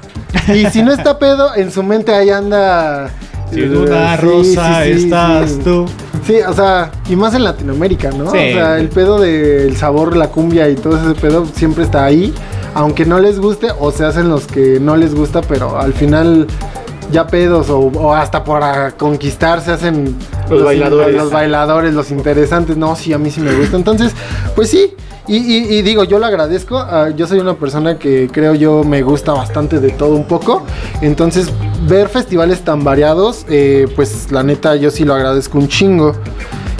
[0.53, 3.09] Y si no está pedo, en su mente ahí anda.
[3.51, 5.85] Si en eh, una sí, rosa sí, sí, estás tú.
[6.25, 8.31] Sí, o sea, y más en Latinoamérica, ¿no?
[8.31, 8.37] Sí.
[8.37, 12.33] O sea, el pedo del sabor, la cumbia y todo ese pedo siempre está ahí.
[12.73, 16.47] Aunque no les guste, o se hacen los que no les gusta, pero al final
[17.11, 20.15] ya pedos o, o hasta para conquistar se hacen
[20.49, 21.15] Los bailadores.
[21.15, 22.77] Los, bailadores, los interesantes.
[22.77, 23.77] No, sí, a mí sí me gusta.
[23.77, 24.13] Entonces,
[24.55, 24.93] pues sí.
[25.27, 26.77] Y, y- y digo, yo lo agradezco.
[26.79, 30.63] ah, yo soy una persona que creo yo me gusta bastante de todo un poco.
[31.01, 31.47] Entonces,
[31.87, 36.15] ver festivales tan variados, eh, pues la neta yo sí lo agradezco un chingo.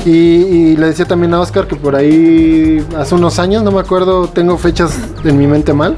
[0.04, 3.80] Y, y le decía también a Oscar que por ahí hace unos años, no me
[3.80, 5.96] acuerdo, tengo fechas en mi mente mal,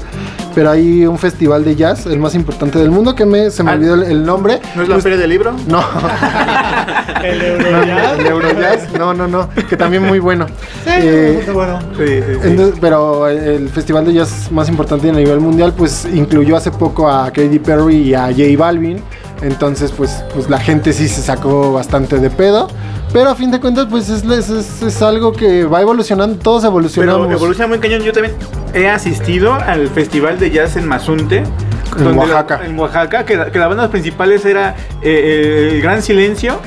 [0.54, 3.70] pero hay un festival de jazz, el más importante del mundo, que me, se me
[3.72, 3.74] Ah.
[3.74, 4.60] olvidó el, el nombre.
[4.76, 5.52] ¿No es la feria del libro?
[5.66, 5.80] No,
[7.24, 8.18] El no, Eurojazz.
[8.18, 10.46] el Eurojazz, no, no, no, que también muy bueno.
[10.84, 11.78] Sí, Eh, bastante bueno.
[11.96, 12.48] Sí, sí, sí.
[12.48, 17.08] Entonces, pero el festival de jazz más importante a nivel mundial, pues incluyó hace poco
[17.10, 18.98] a Katy Perry y a J Balvin.
[19.42, 22.68] Entonces, pues, pues la gente sí se sacó bastante de pedo.
[23.12, 27.26] Pero a fin de cuentas, pues es, es, es- algo que va evolucionando, todos evolucionamos.
[27.26, 28.02] Pero evoluciona muy cañón.
[28.02, 28.34] Yo también
[28.72, 31.44] he asistido al festival de jazz en Mazunte.
[31.96, 32.60] En la- Oaxaca.
[32.64, 36.58] en Oaxaca, que, que las bandas principales era eh, El Gran Silencio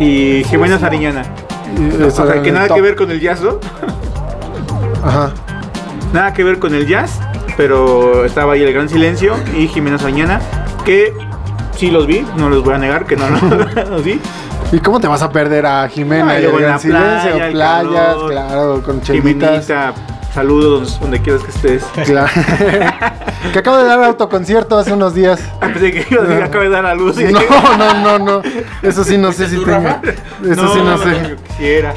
[0.00, 1.22] y Jimena Sariñana.
[2.04, 2.76] O sea, que nada top.
[2.76, 3.60] que ver con el jazz, ¿no?
[5.04, 5.32] Ajá.
[6.12, 7.20] Nada que ver con el jazz,
[7.56, 10.40] pero estaba ahí El Gran Silencio y Jimena Sariñana,
[10.84, 11.12] que
[11.76, 13.42] sí los vi, no les voy a negar que no los,
[13.90, 14.20] los vi.
[14.72, 17.20] ¿Y cómo te vas a perder a Jimena Ah, y luego el en la playa,
[17.22, 17.44] Silencio?
[17.44, 17.82] el Playas,
[18.14, 18.30] calor.
[18.30, 19.66] claro, con chelitas.
[19.66, 19.94] Jimenita,
[20.32, 21.84] saludos donde quieras que estés.
[22.06, 22.30] Claro.
[23.52, 25.40] que acabo de dar autoconcierto hace unos días.
[25.60, 27.20] Ah, Pensé que iba a decir, acaba de dar a luz.
[27.20, 27.40] y- No,
[27.76, 28.42] no, no, no.
[28.82, 29.88] Eso sí no sé si tengo.
[30.42, 31.28] Eso sí no sé.
[31.30, 31.92] yo quisiera.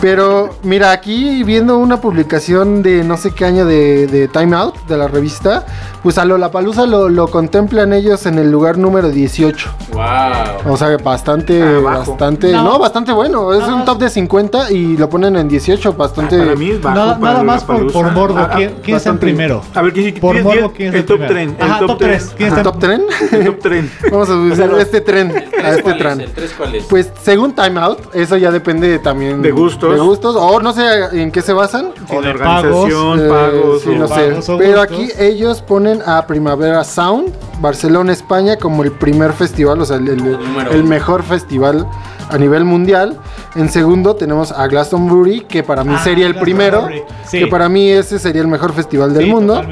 [0.00, 4.76] Pero mira, aquí viendo una publicación de no sé qué año de, de Time Out,
[4.86, 5.64] de la revista,
[6.02, 9.68] pues a Lollapalooza lo, lo contemplan ellos en el lugar número 18.
[9.92, 10.72] Wow.
[10.72, 12.10] O sea, bastante, Abajo.
[12.12, 12.78] bastante, no, No.
[12.78, 13.52] bastante bueno.
[13.54, 16.38] Es un top de 50 y lo ponen en 18, bastante.
[16.38, 16.94] Para mí es bajo.
[16.96, 18.38] Nada, para nada más por, por morbo.
[18.38, 19.20] Ah, ¿Quién, quién está en bastante.
[19.26, 19.62] primero?
[19.74, 21.34] A ver, ¿quién Por quién- morbo, quién- ¿quién el top primero?
[21.34, 21.56] tren?
[21.58, 22.10] El Ajá, top top tren.
[22.18, 22.34] 3.
[22.36, 23.02] ¿Quién ¿El está top tren?
[23.32, 23.90] El top tren.
[24.10, 26.20] Vamos a usar este tren, a ¿El este tren.
[26.20, 26.26] es?
[26.28, 26.84] ¿El tres cuál es?
[26.84, 29.50] Pues según Time Out, eso ya depende también De
[29.86, 30.00] gustos.
[30.00, 31.92] De gustos, o no sé en qué se basan.
[32.08, 33.82] Sin de organización, Eh, pagos.
[33.82, 34.14] sí, o- no sé.
[34.28, 39.80] pagos o Pero aquí ellos ponen a Primavera Sound, Barcelona, España, como el primer festival,
[39.80, 41.86] o sea, el, el- mejor festival
[42.28, 43.16] a nivel mundial.
[43.54, 47.38] En segundo tenemos a Glastonbury, que para mí Ah, sería el primero, Glastonbury, sí.
[47.38, 49.62] que para mí ese sería el mejor festival del Sí, mundo.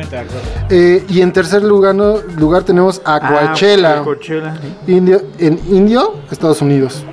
[0.71, 4.55] Eh, y en tercer lugar, no- lugar tenemos a Ah, Coachella, Coachella.
[4.87, 7.05] Indio, en Indio, Estados Unidos.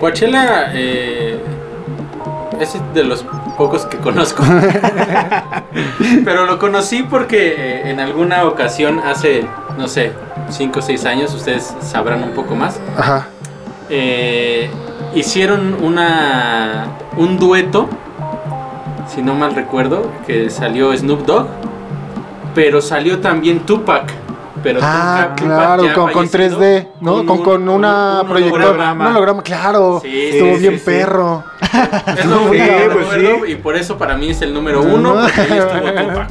[0.00, 1.38] Coachella eh,
[2.60, 3.24] es de los
[3.56, 4.42] pocos que conozco.
[6.24, 9.46] Pero lo conocí porque eh, en alguna ocasión hace,
[9.78, 10.12] no sé,
[10.50, 13.28] 5 o 6 años, ustedes sabrán un poco más, Ajá.
[13.88, 14.70] eh,
[15.14, 16.86] hicieron una
[17.16, 17.88] un dueto,
[19.12, 21.46] si no mal recuerdo, que salió Snoop Dogg,
[22.54, 24.12] pero salió también Tupac.
[24.64, 27.12] Pero Ah, claro, con, con fallecido, 3D, ¿no?
[27.26, 29.04] Con, un- con una un proyector, holograma.
[29.04, 30.00] un holograma, claro.
[30.02, 31.44] Sí, Estuvo sí, bien sí, perro.
[32.18, 35.58] Es lo único pues y por eso para mí es el número uno, porque ahí
[35.58, 36.28] estuvo Tupac.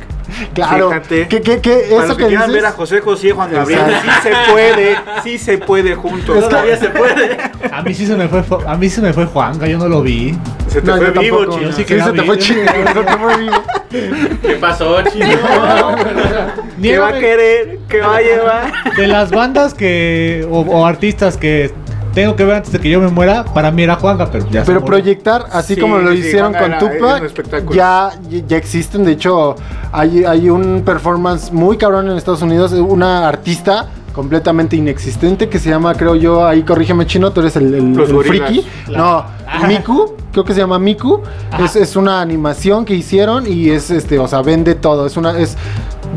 [0.53, 0.89] Claro.
[0.89, 1.27] Fíjate.
[1.27, 1.71] ¿Qué, qué, qué?
[1.89, 2.61] Para Eso los que que quieran dices.
[2.63, 4.11] ver a José José y Juan Gabriel, Exacto.
[4.23, 6.37] sí se puede, sí se puede juntos.
[6.37, 7.37] Es que- Todavía se puede.
[7.71, 10.01] A mí sí se me fue, a mí se me fue Juanga, yo no lo
[10.01, 10.37] vi.
[10.67, 11.57] Se te No, fue yo vivo, tampoco.
[11.59, 11.69] chino.
[11.71, 12.65] Yo sí que se te fue chido.
[12.65, 13.55] se te fue vivo.
[14.41, 15.27] ¿Qué pasó, chino?
[16.81, 17.79] ¿Qué va a querer?
[17.87, 18.71] ¿Qué va a llevar?
[18.95, 21.71] de las bandas que o, o artistas que
[22.13, 24.61] tengo que ver antes de que yo me muera, para mí era Juanga, pero ya
[24.61, 28.11] se Pero proyectar, así Sí, como lo sí, hicieron Juanga con Tupac, ya,
[28.47, 29.03] ya existen.
[29.03, 29.55] De hecho,
[29.91, 32.71] hay, hay un performance muy cabrón en Estados Unidos.
[32.73, 37.73] Una artista completamente inexistente que se llama, creo yo, ahí corrígeme chino, tú eres el,
[37.73, 38.47] el- Los el gorilas.
[38.49, 38.67] friki.
[38.85, 39.25] Claro.
[39.61, 41.21] No, Miku, creo que se llama Miku.
[41.59, 45.07] Es, es una animación que hicieron y es este, o sea, vende todo.
[45.07, 45.57] Es una, es,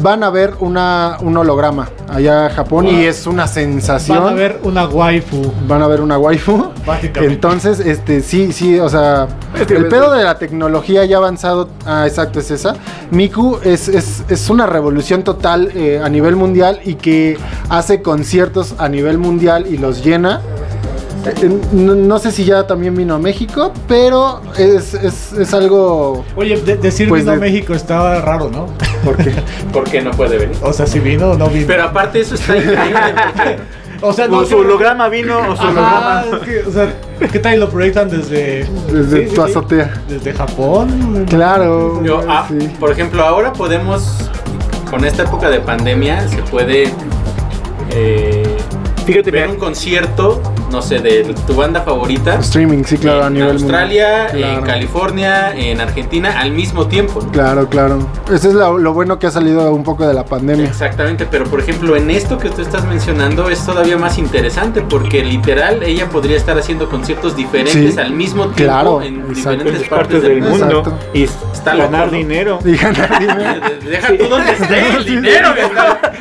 [0.01, 4.23] van a ver una, un holograma allá en Japón y es una sensación.
[4.23, 5.53] Van a ver una waifu.
[5.67, 6.73] Van a ver una waifu.
[6.87, 7.35] Básicamente.
[7.35, 9.29] Entonces, este, sí, sí, o sea,
[9.59, 12.77] Es que el pedo de la tecnología ya avanzado, ah, exacto, es esa.
[13.11, 18.75] Miku es, es, es una revolución total eh, a nivel mundial y que hace conciertos
[18.79, 20.41] a nivel mundial y los llena.
[21.27, 26.25] Eh, No, no sé si ya también vino a México, pero es, es, es algo...
[26.37, 28.67] Oye, de- decir Pues vino a México estaba raro, ¿no?
[29.05, 29.33] Porque
[29.73, 30.57] ¿Por qué no puede venir?
[30.63, 31.67] O sea, si vino o no vino.
[31.67, 33.01] Pero aparte eso está increíble
[33.35, 33.57] porque
[34.03, 36.25] o sea, no O su holograma vino, o su holograma.
[36.33, 36.95] es que, o sea,
[37.33, 39.51] ¿qué tal lo proyectan desde desde Sí, tu sí.
[39.51, 40.03] azotea.
[40.07, 41.25] desde Japón?
[41.31, 42.03] Claro.
[42.05, 42.69] yo, ah, sí.
[42.79, 44.31] por ejemplo, ahora podemos
[44.91, 46.93] con esta época de pandemia se puede
[47.91, 48.56] eh,
[49.07, 53.27] Fíjate, ver mira, un concierto, no sé, de tu banda favorita Streaming, sí, claro, a
[53.29, 54.59] en nivel Australia, mundial.
[54.59, 54.65] en.
[54.65, 57.21] California, en Argentina al mismo tiempo.
[57.23, 57.31] ¿no?
[57.33, 57.99] Claro, claro.
[58.33, 60.67] Eso es lo, lo bueno que ha salido un poco de la pandemia.
[60.67, 65.25] Exactamente, pero por ejemplo en esto que tú estás mencionando es todavía más interesante porque
[65.25, 69.51] literal ella podría estar haciendo conciertos diferentes Sí, al mismo tiempo claro, en exacto.
[69.51, 70.99] diferentes en partes del mundo Exacto.
[71.15, 72.59] y Está ganar dinero.
[72.65, 73.61] Y ganar dinero.
[73.85, 75.49] Deja tú donde esté el dinero.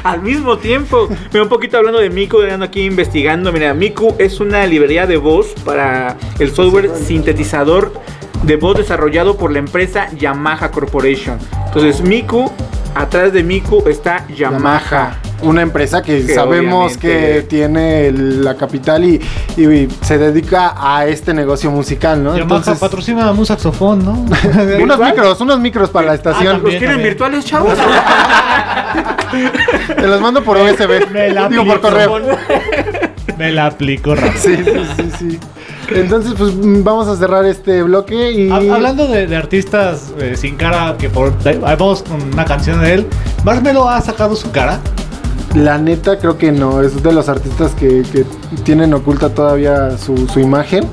[0.04, 3.52] Al mismo tiempo, mira, un poquito hablando de Miku, ando aquí investigando.
[3.52, 7.94] Mira, Miku es una librería de voz para el software sintetizador
[8.44, 11.40] de voz desarrollado por la empresa Yamaha Corporation.
[11.68, 12.52] Entonces, Miku
[12.94, 14.60] atrás de Miku está Yamaha.
[14.60, 19.22] Yamaha, una empresa que, Que sabemos que tiene la capital y,
[19.58, 22.32] y se dedica a este negocio musical, ¿no?
[22.38, 24.12] Yamaha Entonces, patrocina un saxofón, ¿no?
[24.82, 26.46] unos micros, unos micros para la Ah, estación.
[26.54, 26.80] ¿Los también.
[26.80, 27.74] quieren virtuales, chavos?
[29.96, 31.12] Te los mando por USB.
[31.12, 32.20] Me la Digo por correo.
[33.38, 34.42] Me la aplico rápido.
[34.42, 35.40] Sí, sí, sí, sí.
[35.90, 36.52] Entonces, pues
[36.84, 38.50] vamos a cerrar este bloque y.
[38.50, 42.94] Hab- Hablando de, de artistas eh, sin cara, que por vamos con una canción de
[42.94, 43.08] él.
[43.44, 44.80] Marshmello ha sacado su cara.
[45.56, 46.82] La neta, creo que no.
[46.82, 48.26] Es de los artistas que, que
[48.64, 50.86] tienen oculta todavía su, su imagen.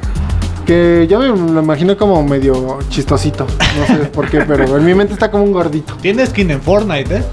[0.64, 3.44] Que yo me lo imagino como medio chistosito.
[3.80, 5.94] No sé por qué, pero en mi mente está como un gordito.
[6.00, 7.24] Tiene skin en Fortnite, ¿eh?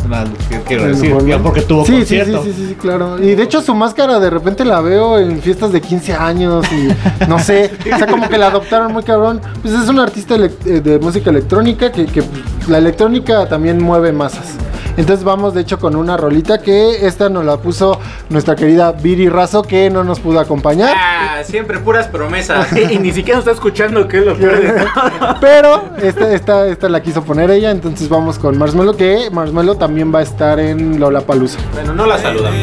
[0.49, 1.37] Que- quiero En decir, Fortnite.
[1.37, 2.43] porque tuvo sí, sí, concierto.
[2.43, 3.23] Sí, sí, sí, sí, claro.
[3.23, 6.87] Y de hecho su máscara de repente la veo en fiestas de 15 años y
[7.27, 9.39] no sé, o sea, como que la adoptaron muy cabrón.
[9.61, 12.23] Pues es un artista eh, de música electrónica que, que
[12.67, 14.55] la electrónica también mueve masas.
[14.99, 19.29] Entonces vamos de hecho con una rolita que esta nos la puso nuestra querida Viri
[19.29, 20.93] Razo que no nos pudo acompañar.
[20.93, 22.67] Ah, siempre puras promesas.
[22.73, 25.35] y, y ni siquiera nos está escuchando, que es lo peor de todo.
[25.39, 30.13] Pero esta, esta, esta la quiso poner ella, entonces vamos con Marshmello que Marshmello también
[30.13, 31.59] va a estar en Lollapalooza.
[31.73, 32.59] Bueno, no la saludamos.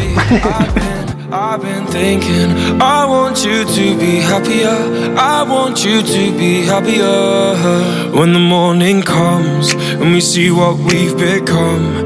[1.33, 4.69] I've been thinking, I want you to be happier.
[5.19, 8.13] I want you to be happier.
[8.13, 12.06] When the morning comes and we see what we've become.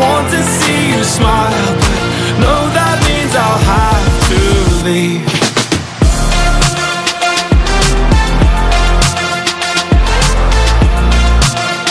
[0.00, 2.00] I want to see you smile, but
[2.40, 4.40] no, that means I'll have to
[4.80, 5.28] leave.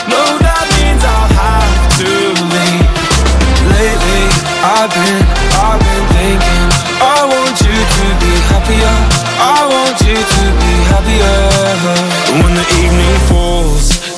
[0.10, 2.10] No, that means I'll have to
[2.50, 2.90] leave.
[3.78, 4.26] Lately,
[4.66, 5.22] I've been,
[5.62, 6.66] I've been thinking.
[6.98, 8.96] I want you to be happier.
[9.38, 11.38] I want you to be happier.
[12.42, 13.49] When the evening falls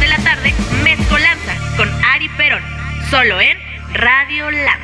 [0.00, 2.62] De la tarde Mezcolanza con Ari Perón,
[3.10, 3.56] solo en
[3.92, 4.82] Radio Land.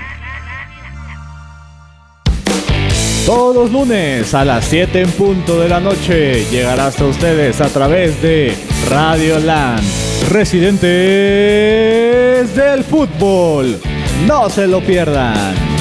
[3.24, 8.22] Todos lunes a las 7 en punto de la noche llegará hasta ustedes a través
[8.22, 8.56] de
[8.88, 9.82] Radio Land,
[10.30, 10.86] residentes
[12.54, 13.80] del fútbol.
[14.26, 15.75] No se lo pierdan.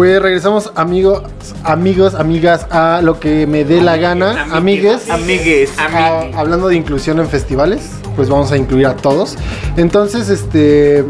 [0.00, 1.24] Pues regresamos, amigos,
[1.62, 4.46] amigos, amigas, a lo que me dé la gana.
[4.50, 5.10] Amigues.
[5.10, 5.72] Amigues.
[5.76, 9.36] Ah, hablando de inclusión en festivales, pues vamos a incluir a todos.
[9.76, 11.04] Entonces, este,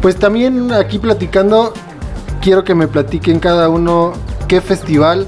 [0.00, 1.74] pues también aquí platicando,
[2.40, 4.14] quiero que me platiquen cada uno
[4.48, 5.26] qué festival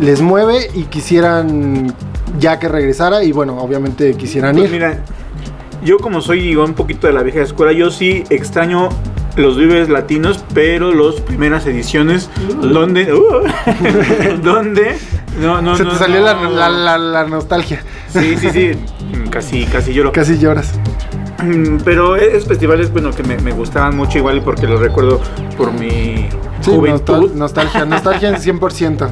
[0.00, 1.94] les mueve y quisieran
[2.38, 4.72] ya que regresara y bueno, obviamente quisieran Pues ir.
[4.72, 5.04] mira,
[5.84, 8.88] yo como soy digo, un poquito de la vieja escuela, yo sí extraño
[9.36, 12.30] los vives latinos, pero los primeras ediciones
[12.60, 13.44] donde uh,
[14.42, 14.96] donde
[15.40, 17.82] no no Se no, te salió la, la- la- la nostalgia.
[18.08, 18.70] Sí, sí, sí,
[19.30, 20.12] casi casi lloro.
[20.12, 20.72] Casi lloras.
[21.42, 25.20] Mm, Pero esos festivales, bueno, que me, me gustaban mucho igual porque los recuerdo
[25.58, 26.28] por mi
[26.62, 27.30] Sí, juventud.
[27.30, 29.10] nostal- nostalgia, nostalgia en 100%.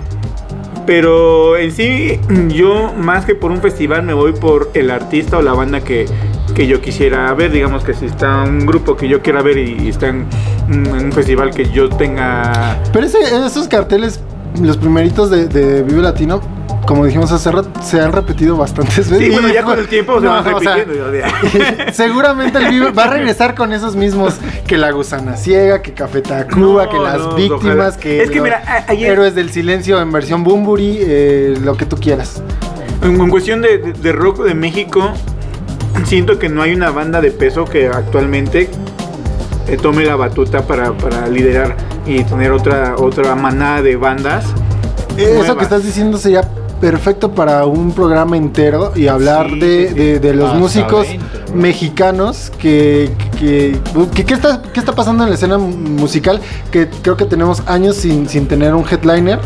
[0.87, 2.19] Pero en sí,
[2.49, 6.07] yo más que por un festival me voy por el artista o la banda que,
[6.55, 7.51] que yo quisiera ver.
[7.53, 10.27] Digamos que si está un grupo que yo quiera ver y, y está en,
[10.69, 12.79] un- en un festival que yo tenga...
[12.93, 14.21] Pero ese- esos carteles,
[14.63, 16.41] los primeritos de, de Vive Latino,
[16.87, 19.19] como dijimos hace rato, se han repetido bastantes veces.
[19.27, 20.95] Sí, bueno, ya con el tiempo se No, van o sea, repitiendo.
[20.95, 24.35] yo de- Seguramente el Vive va a regresar con esos mismos
[24.67, 28.37] que la gusana ciega, que Café Tacuba, No, que las no, víctimas, que Es que
[28.37, 32.43] los mira, ayer- héroes del silencio en versión Bumburi, eh, lo que tú quieras.
[33.03, 35.13] En, en cuestión de, de- de rock de México,
[36.05, 38.69] siento que no hay una banda de peso que actualmente
[39.69, 41.77] eh, tome la batuta para, para liderar
[42.07, 44.45] y tener otra, otra manada de bandas.
[45.17, 45.57] Eso nuevas.
[45.57, 46.43] que estás diciendo sería
[46.81, 51.07] perfecto para un programa entero y hablar Sí, de, sí, de- de los Hasta músicos
[51.09, 51.57] 20, bro.
[51.57, 53.79] mexicanos que, que,
[54.15, 57.97] que- ¿qué, está, qué está pasando en la escena musical que creo que tenemos años
[57.97, 59.39] sin, sin tener un headliner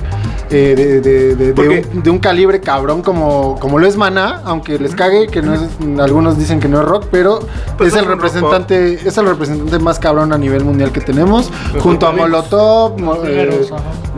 [0.51, 4.79] eh, de, de- de- un, de un calibre cabrón como, como lo es Maná, aunque
[4.79, 5.61] les cague que no es,
[6.01, 7.41] algunos dicen que no es rock, pero
[7.77, 11.51] Pues es el rock representante es el representante más cabrón a nivel mundial que tenemos
[11.75, 12.13] Los junto a.
[12.13, 12.95] Molotov,
[13.27, 13.61] eh.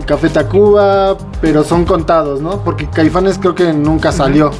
[0.07, 2.63] Café Tacuba, pero son contados, ¿no?
[2.65, 4.51] Porque Caifanes creo que nunca salió.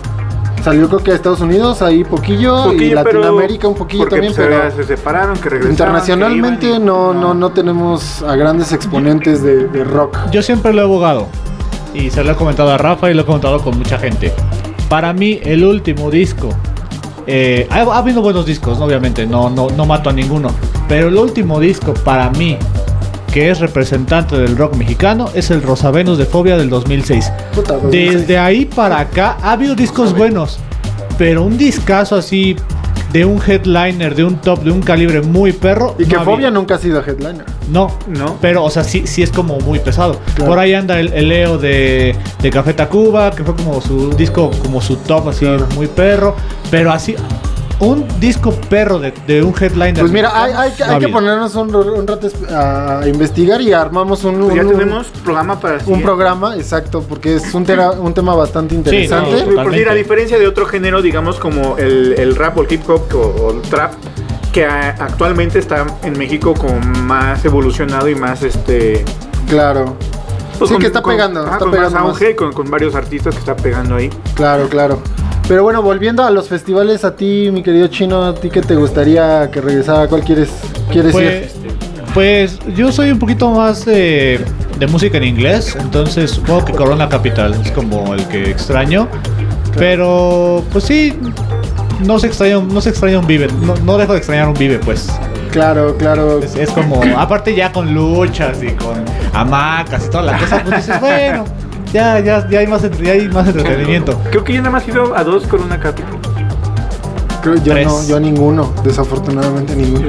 [0.65, 4.35] Salió creo que a Estados Unidos, ahí poquillo, y Poquillo, Latinoamérica un poquillo porque, también,
[4.35, 5.71] pues, pero se separaron, que regresaron.
[5.73, 10.19] internacionalmente que iban y- no, no, no tenemos a grandes exponentes de, de rock.
[10.31, 11.29] Yo siempre lo he abogado.
[11.95, 14.33] Y se lo he comentado a Rafa y lo he comentado con mucha gente.
[14.91, 16.51] Para mí, el último disco.
[17.27, 19.27] eh, ha, ha habido buenos discos, obviamente.
[19.27, 20.51] No, no, no mato a ninguno.
[20.89, 22.59] Pero el último disco, para mí,
[23.33, 27.31] que es representante del rock mexicano, es el Rosa Venus de Fobia del 2006.
[27.55, 28.13] Puta, 2006.
[28.21, 30.59] Desde ahí para acá ha habido discos buenos.
[31.19, 32.57] Pero un discazo así
[33.13, 35.95] de un headliner, de un top, de un calibre muy perro.
[35.99, 37.45] Y que Fobia nunca ha sido headliner.
[37.71, 38.37] No, No.
[38.41, 40.19] Pero, o sea, sí, sí es como muy pesado.
[40.35, 40.51] Claro.
[40.51, 44.51] Por ahí anda el, el Leo de, de Café Tacuba, que fue como su disco,
[44.63, 45.67] como su top, así, Claro.
[45.75, 46.35] muy perro.
[46.71, 47.15] Pero así,
[47.81, 50.01] un disco perro de, de un headliner.
[50.01, 53.61] Pues mira, hay, hay que- No hay ha que ponernos un, un rato a investigar
[53.63, 56.05] y armamos un, Pues ya un- tenemos programa para un siguiente.
[56.05, 59.47] programa, exacto, porque es un, tera- un tema bastante interesante.
[59.47, 62.73] no, Por decir, a diferencia de otro género, digamos como el, el rap o el
[62.73, 63.93] hip hop o, o el trap,
[64.53, 69.05] que a- actualmente está en México como más evolucionado y más este.
[69.49, 69.97] Claro,
[70.59, 72.11] pues, Sí, que está pegando, está con pegando más más.
[72.13, 74.11] auge, con, con varios artistas que está pegando ahí.
[74.35, 75.01] claro, claro.
[75.51, 78.77] Pero bueno, volviendo a los festivales, a ti, mi querido chino, a ti que te
[78.77, 80.49] gustaría que regresara, ¿cuál quieres,
[80.93, 81.73] quieres Pues, ir?
[82.15, 84.39] pues yo soy un poquito más de,
[84.79, 89.09] de música en inglés, entonces supongo que Corona Capital es como el que extraño.
[89.77, 91.19] Pero, pues sí,
[92.07, 94.79] no se extraña, no se extraña un Vive, no, no dejo de extrañar un Vive,
[94.79, 95.09] pues.
[95.51, 96.39] Claro, claro.
[96.39, 100.87] Es, es como, aparte ya con luchas y con hamacas y toda la cosa, pues
[100.87, 101.45] dices, bueno,
[101.93, 104.19] ya, ya, ya hay más, ya hay más entretenimiento.
[104.31, 106.13] Creo que yo nada más he ido a dos con una capital.
[107.43, 107.87] Creo- yo tres.
[107.87, 110.09] no, yo a ninguno, desafortunadamente ninguno.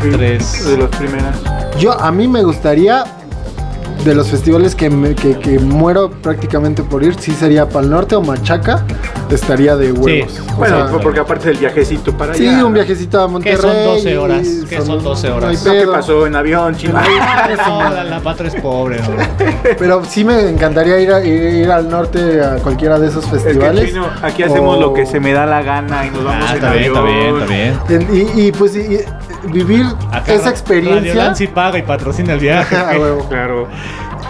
[0.00, 0.64] Tres.
[0.66, 1.36] De las primeras.
[1.78, 3.04] Yo, a mí me gustaría,
[4.04, 8.14] de los festivales que, me- que, que muero prácticamente por ir, sí sería Pal Norte
[8.14, 8.84] o Machaca
[9.30, 10.40] estaría de huevos.
[10.40, 12.64] O Bueno, sea, porque aparte del viajecito para sí, allá.
[12.64, 13.60] un viajecito a Que Monterrey.
[13.60, 14.46] son 12 horas.
[14.68, 15.64] Que son 12 horas.
[15.64, 16.94] no ¿Qué pasó en avión, chino?
[16.94, 19.08] No, la, la patria es pobre, ¿no?
[19.78, 23.30] Pero sí me encantaría ir, a- ir, ir al norte a cualquiera de esos Es
[23.30, 23.88] que festivales.
[23.88, 26.50] chino, aquí hacemos O- lo que se me da la gana y nos vamos Ah,
[26.50, 28.08] en está bien, está bien, está bien.
[28.08, 28.98] En- Y, y, pues y
[29.52, 31.14] vivir Acá esa Radio experiencia.
[31.14, 32.76] Nancy paga y patrocina el viaje.
[32.76, 33.26] A huevo.
[33.28, 33.68] Claro.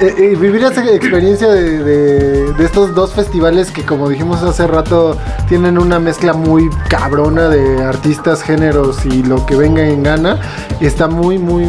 [0.01, 4.67] Eh, eh, vivir esa experiencia de, de- de estos dos festivales que como dijimos hace
[4.69, 5.17] rato
[5.49, 10.39] tienen una mezcla muy cabrona de artistas, géneros y lo que venga en gana,
[10.81, 11.67] está muy, muy,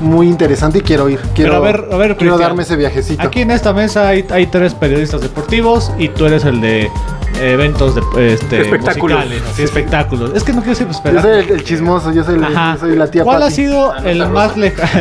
[0.00, 1.18] muy interesante y quiero ir.
[1.34, 3.22] Quiero, Pero a ver, a ver, quiero Cristian, darme ese viajecito.
[3.22, 6.90] Aquí en esta mesa hay, hay tres periodistas deportivos y tú eres el de
[7.38, 9.18] eventos de este, Espectáculos.
[9.18, 10.32] musicales, así, espectáculos.
[10.34, 12.74] Es que no quiero decir yo soy el, el chismoso, yo soy, el- Ajá.
[12.74, 14.52] yo soy la tía ¿Cuál ha sido el más,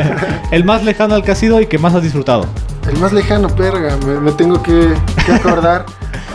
[0.51, 2.45] el más lejano al que has ido y que más has disfrutado?
[2.87, 4.93] El más lejano, perga, me, me tengo que,
[5.25, 5.85] que acordar.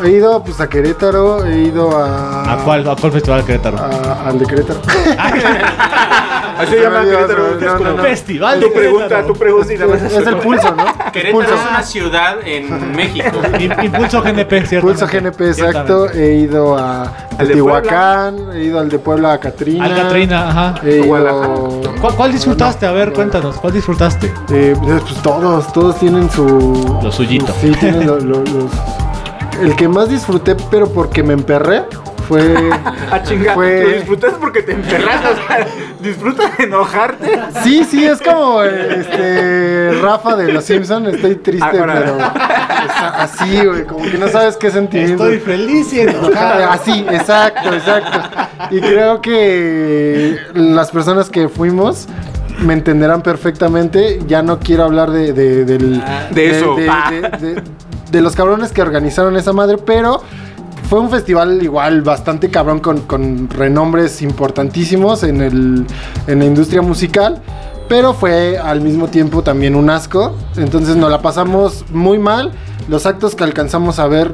[0.05, 2.53] he ido pues a Querétaro, he ido a...
[2.53, 3.79] ¿A cuál, a cuál festival de Querétaro?
[3.79, 4.81] a- al de Querétaro.
[6.59, 7.43] Así se llama no, Querétaro.
[7.61, 8.03] no, no, no, no.
[8.03, 10.03] Festival Tu pregunta, tu pregunta y nada más.
[10.03, 10.85] es el pulso, ¿no?
[11.13, 11.55] Querétaro Pulso.
[11.55, 13.41] es una ciudad en México.
[13.59, 14.87] Im- Impulso GNP, ¿cierto?
[14.89, 16.11] Pulso GNP, exacto.
[16.11, 19.85] He ido a ¿Al de Teotihuacán, he ido al de Puebla a Catrina.
[19.85, 20.75] Al Catrina, ajá.
[20.85, 21.81] He ido...
[22.01, 22.87] ¿Cuál, cuál disfrutaste?
[22.87, 24.33] A ver, cuéntanos, ¿cuál disfrutaste?
[24.51, 26.99] Eh, pues todos, todos tienen su...
[27.03, 27.53] Lo suyito.
[27.61, 28.71] Sí, tienen lo- lo- los...
[29.61, 31.85] El que más disfruté, pero porque me emperré,
[32.29, 32.71] fue...
[33.11, 33.55] Ah, chinga.
[33.55, 35.21] Fue- Lo disfrutas porque te emperras.
[35.25, 35.67] O sea,
[36.01, 37.39] disfrutas de enojarte.
[37.63, 41.95] Sí, sí, es como este Rafa de los Simpson, estoy triste, Ah, ahora.
[42.01, 42.19] pero
[43.19, 45.25] así, güey, como que no sabes qué sentimiento.
[45.27, 46.71] Estoy feliz y Ah, enojado.
[46.71, 48.19] Así, exacto, exacto.
[48.71, 52.09] Y creo que las personas que fuimos
[52.61, 54.21] me entenderán perfectamente.
[54.27, 56.75] Ya no quiero hablar de, de, del- De eso.
[56.77, 57.11] de, Ah.
[57.11, 57.21] de-
[57.55, 57.63] de-
[58.11, 60.23] de los cabrones que organizaron esa madre, pero
[60.89, 65.87] fue un festival igual bastante cabrón con, con renombres importantísimos en, el,
[66.27, 67.41] en la industria musical.
[67.89, 70.35] Pero fue al mismo tiempo también un asco.
[70.57, 72.51] Entonces nos la pasamos muy mal.
[72.89, 74.33] Los actos que alcanzamos a ver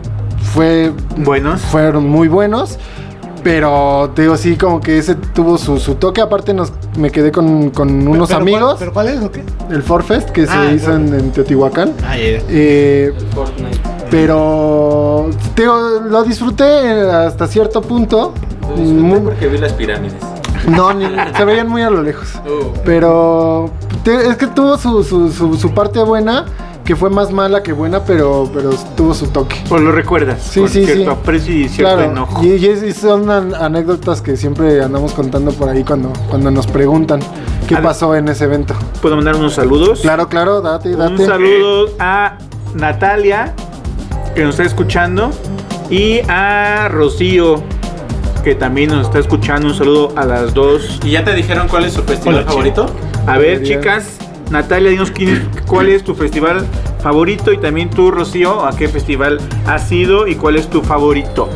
[0.55, 1.61] fue Buenos.
[1.61, 2.78] fueron muy buenos.
[3.42, 6.20] Pero te digo, sí, como que ese tuvo su, su toque.
[6.20, 8.61] Aparte, nos, me quedé con, con unos ¿Pero amigos.
[8.62, 9.42] cuál- ¿Pero cuál es o qué?
[9.70, 11.92] El Forfest que Ah, se el hizo en, en Teotihuacán.
[12.07, 12.22] Ah, ya.
[12.48, 13.78] Eh, Fortnite.
[14.11, 16.65] Pero te lo disfruté
[17.11, 18.35] hasta cierto punto.
[18.63, 20.17] Lo disfruté Muy- porque vi las pirámides.
[20.69, 21.07] no, ni-
[21.37, 22.35] se veían muy a lo lejos.
[22.47, 23.71] Uh, Pero
[24.05, 26.45] te- es que tuvo su, su, su, su parte buena,
[26.85, 29.57] que fue más mala que buena, pero, pero tuvo su toque.
[29.69, 30.43] Pues lo recuerdas.
[30.43, 31.09] Sí, con sí, cierto sí.
[31.11, 32.43] aprecio y cierto Claro, enojo.
[32.45, 37.21] y, son an- anécdotas que siempre andamos contando por ahí cuando, cuando nos preguntan
[37.69, 38.75] qué pasó en ese evento.
[39.01, 40.01] Puedo mandar unos saludos.
[40.01, 41.27] Claro, claro, date, Un date.
[41.27, 42.37] saludo a
[42.75, 43.55] Natalia,
[44.35, 45.31] que nos está escuchando,
[45.91, 47.62] y a Rocío,
[48.45, 49.68] que también nos está escuchando.
[49.68, 51.01] Un saludo a las dos.
[51.05, 52.87] ¿Y ya te dijeron cuál es su festival Hola, favorito?
[53.26, 54.16] A ver, chicas,
[54.51, 56.66] Natalia, dinos quién es- cuál es tu festival
[57.03, 61.49] favorito y también tú, Rocío, a qué festival has ido y cuál es tu favorito.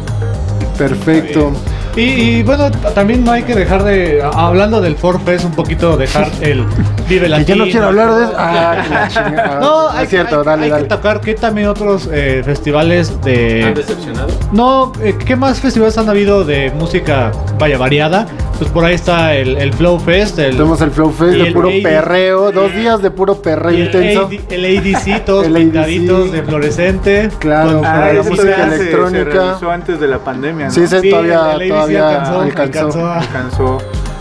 [0.78, 1.52] Perfecto.
[1.96, 4.20] Y, y, bueno, también no hay que dejar de.
[4.22, 6.64] Hablando del Forfest, un poquito dejar el
[7.08, 7.46] Vive Que Latino.
[7.48, 8.34] ya no quiero hablar de eso.
[8.36, 9.60] Ah, la chingada.
[9.60, 10.82] No, es hay, cierto, hay- dale, hay dale.
[10.82, 13.72] que tocar que también otros eh, festivales ¿Han de.
[13.74, 14.28] decepcionado?
[14.50, 17.30] No, eh, ¿qué más festivales han habido de música,
[17.60, 18.26] vaya, variada?
[18.58, 21.68] Pues por ahí está el, el Flow Fest, el, Tenemos el Flow Fest de puro
[21.68, 21.82] AD.
[21.82, 24.26] perreo, dos días de puro perreo intenso.
[24.26, 25.62] AD el ADC, todos El ADC.
[25.62, 27.30] pintaditos de fluorescente.
[27.40, 29.24] Claro, con ese música todavía se- electrónica.
[29.24, 30.70] Se, realizó antes de la pandemia, ¿no?
[30.72, 33.06] Sí, ese Sí, todavía, el ADC todavía alcanzó, alcanzó.
[33.06, 33.06] alcanzó.
[33.08, 33.78] Alcanzó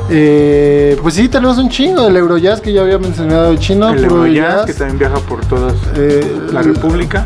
[0.09, 3.89] Eh, pues sí, tenemos un chingo del Eurojazz que ya había mencionado el chino.
[3.93, 4.65] el Eurojazz, jazz.
[4.65, 7.23] que también viaja por toda Eh, la República.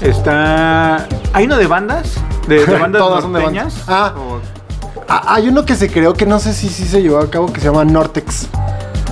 [0.00, 1.06] Está...
[1.32, 2.14] ¿Hay uno de bandas?
[2.48, 3.86] ¿De, de bandas Todas son de norteñas?
[3.86, 3.88] bandas.
[3.88, 4.14] Ah.
[4.18, 4.55] ¿O-
[5.08, 7.52] Ah, Hay uno que se creó que no sé si sí se llevó a cabo
[7.52, 8.48] que se llama Nortex.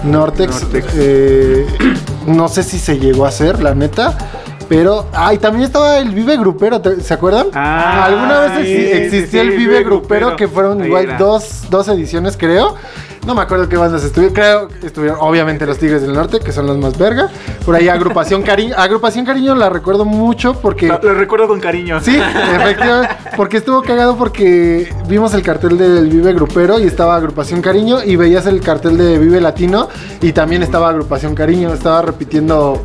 [0.05, 0.87] Nortex, Nortex.
[0.97, 1.67] eh,
[2.27, 4.17] no sé si se llegó a hacer, la neta.
[4.69, 7.47] Pero, ay, también estaba el Vive Grupero, ¿te- ¿se acuerdan?
[7.55, 10.37] Ah, Alguna vez sí, exi- sí, existió sí, el Vive, Vive Grupero, Grupero.
[10.37, 12.75] que fueron igual dos, dos ediciones, creo.
[13.27, 14.35] No me acuerdo qué bandas estuvieron.
[14.35, 17.31] Creo que estuvieron, obviamente, los Tigres del Norte, que son los más verga.
[17.65, 18.75] Por ahí, Agrupación Cariño.
[18.77, 20.89] Agrupación Cariño la recuerdo mucho porque.
[20.89, 22.01] Lo, lo recuerdo con cariño.
[22.03, 23.15] Sí, efectivamente.
[23.35, 28.17] Porque estuvo cagado porque vimos el cartel del Vive Grupero y estaba Agrupación Cariño y
[28.17, 29.89] veías el cartel de Vive Latino
[30.21, 31.73] y también estaba Agrupación Cariño.
[31.73, 32.83] Estaba repitiendo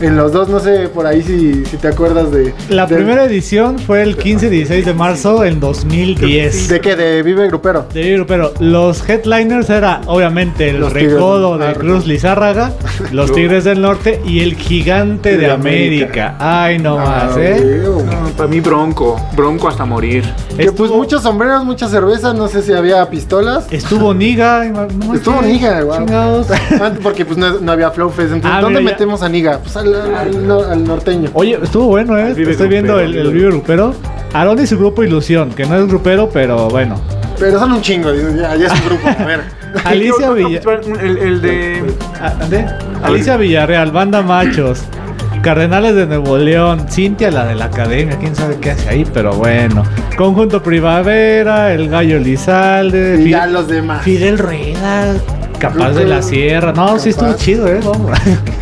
[0.00, 2.54] en los dos, no sé por ahí si, si te acuerdas de...
[2.68, 6.68] La de- primera edición fue el 15-16 de marzo en 2010.
[6.68, 6.96] ¿De qué?
[6.96, 7.86] De Vive Grupero.
[7.92, 11.72] De Vivo, pero los headliners era obviamente el Los recodo de.
[11.74, 12.72] Cruz Lizárraga,
[13.12, 16.34] los Tigres del Norte y el gigante de De América.
[16.34, 16.36] América.
[16.38, 17.82] Ay, no más, Ah, ¿eh?
[17.86, 18.04] güey.
[18.06, 20.22] No, para mí bronco, bronco hasta morir.
[20.56, 23.66] Que pues Estuvo- muchos sombreros, mucha cerveza, no sé si había pistolas.
[23.70, 24.64] Estuvo Niga.
[24.64, 25.78] no Estuvo Niga.
[26.80, 28.32] Antes porque pues no, no había Flow Fest.
[28.32, 28.94] Entonces, Ah, ¿dónde mira, ya.
[28.96, 29.58] metemos a Niga?
[29.62, 31.30] Pues al, al- al no- al norteño.
[31.34, 32.34] Oye, estuvo bueno, ¿eh?
[32.36, 33.94] Estoy viendo el, el Vive Grupero.
[34.32, 37.00] Aaron y su grupo Ilusión, que no es grupero, pero bueno.
[37.38, 39.08] Pero son un chingo, dices, ya, ya es un grupo.
[39.08, 39.40] A ver.
[39.84, 40.60] Alicia Yo- Villa.
[41.02, 41.82] El, el de.
[42.20, 42.66] Ah, ¿dónde?
[43.02, 44.82] Alicia Villarreal, Banda Machos,
[45.42, 49.32] Cardenales de Nuevo León, Cintia, la de la academia, quién sabe qué hace ahí, pero
[49.32, 49.84] bueno.
[50.16, 54.02] Conjunto Primavera, El Gallo Lizalde, Y ya los demás.
[54.02, 55.14] Fidel Rueda,
[55.60, 56.72] Capaz de la Sierra.
[56.72, 57.40] No, sí estuvo Capaz.
[57.42, 57.80] chido, ¿eh?
[57.84, 58.10] Vamos.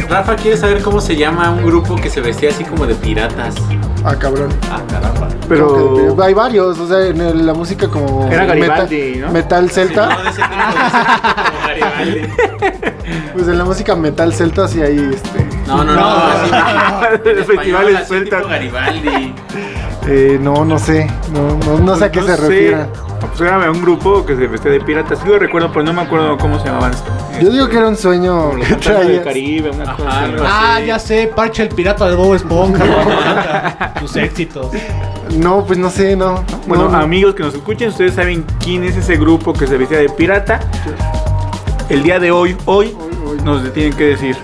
[0.08, 3.54] Rafa quiere saber cómo se llama un grupo que se vestía así como de piratas.
[4.04, 4.48] Ah, cabrón.
[4.70, 5.28] ah, caramba.
[5.48, 6.16] Pero.
[6.22, 8.28] Hay varios, o sea, en el- la música como.
[8.30, 9.32] Era Garibaldi, metal, ¿no?
[9.32, 10.08] Metal celta.
[10.08, 12.28] No, de ese tipo, de Garibaldi.
[13.32, 15.46] Pues en la música metal celta sí hay este.
[15.66, 16.00] No, no, no.
[16.00, 16.06] No.
[16.08, 18.38] así, en Los español, festivales así sueltas.
[18.40, 19.34] tipo Garibaldi.
[20.10, 21.06] Eh, no, no sé.
[21.32, 22.40] No, no, no sé a qué No se sé.
[22.42, 22.86] refiere.
[23.20, 25.18] Pues era un grupo que se vestía de piratas.
[25.22, 26.92] Sí lo recuerdo, pero no me acuerdo cómo se llamaban.
[27.42, 29.22] Yo digo que era un sueño que traías.
[29.24, 30.86] Caribe, una cosa Ajá, Ah, así.
[30.86, 33.92] ya sé, Parche el pirata de Bob Esponja.
[34.00, 34.68] Sus éxitos.
[35.36, 36.42] No, pues no sé, no.
[36.66, 36.98] Bueno, No, no.
[36.98, 40.60] amigos que nos escuchen, ustedes saben quién es ese grupo que se vestía de pirata.
[41.90, 42.96] El día de hoy, hoy,
[43.26, 43.38] hoy.
[43.44, 44.36] nos tienen que decir.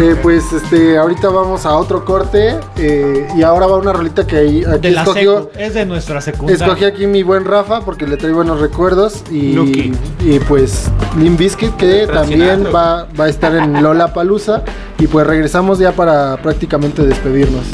[0.00, 2.56] Eh, pues este, ahorita vamos a otro corte.
[2.78, 5.50] eh, y ahora va una rolita que ahí- aquí De la escogió.
[5.58, 6.64] es de nuestra secundaria.
[6.64, 11.76] Escogí aquí mi buen Rafa porque le trae buenos recuerdos y, y pues Limp Bizkit
[11.76, 14.62] que también va, va a estar en Lola Palusa
[14.98, 17.64] y pues regresamos ya para prácticamente despedirnos.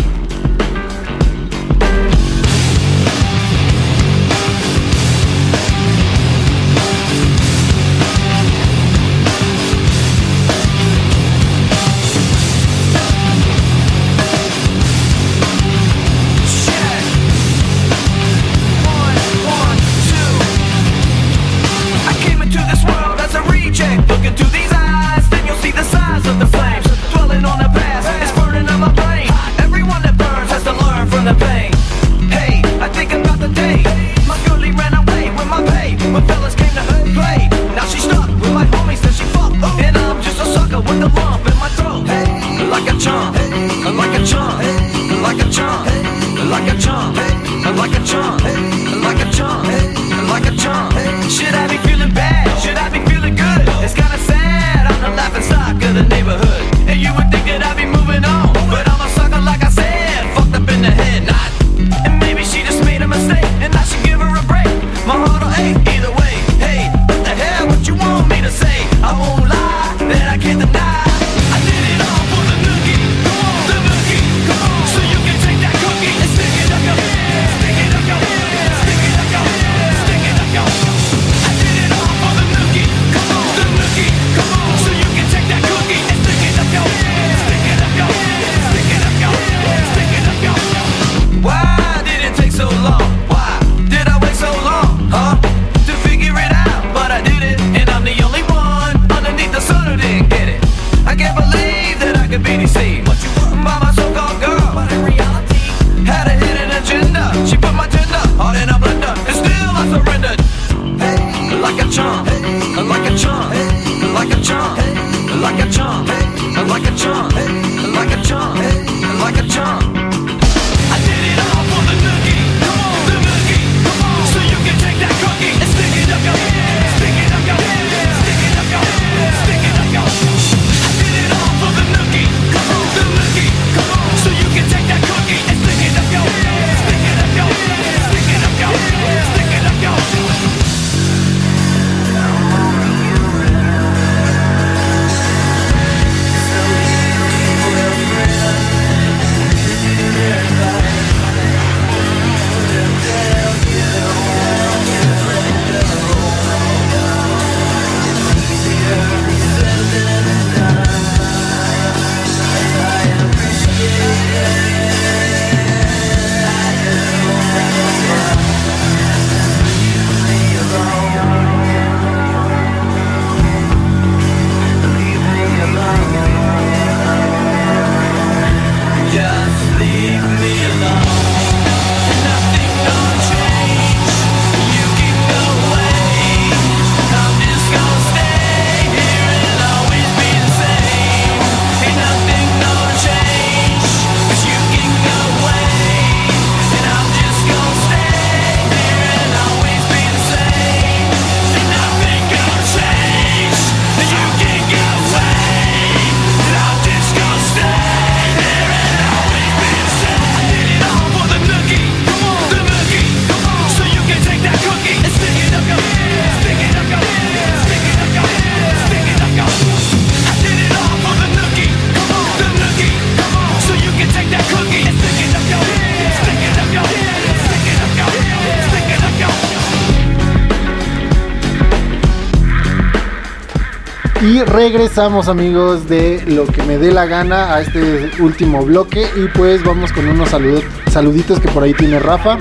[234.23, 239.29] Y regresamos amigos de lo que me dé la gana a este último bloque y
[239.29, 242.39] pues vamos con unos saludos, saluditos que por ahí tiene Rafa.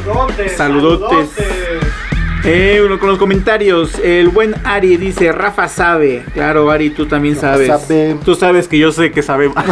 [0.56, 1.30] Saludotes.
[2.46, 4.00] Eh, uno con los comentarios.
[4.00, 6.24] El buen Ari dice, Rafa sabe.
[6.34, 7.68] Claro, Ari, tú también sabes.
[7.68, 8.16] sabe.
[8.24, 9.58] Tú sabes que yo sé que sabemos.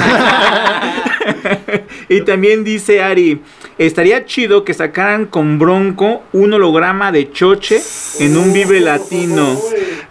[2.10, 3.41] y también dice Ari,
[3.78, 7.80] estaría chido que sacaran con Bronco un holograma de Choche
[8.20, 9.58] en un Vive Latino.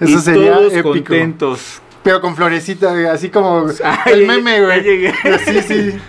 [0.00, 0.90] Eso y sería todos épico.
[0.90, 1.81] contentos.
[2.02, 4.82] Pero con florecita, güey, así como Ay, el meme, ya güey.
[4.82, 5.12] llegué.
[5.46, 6.00] Sí, sí.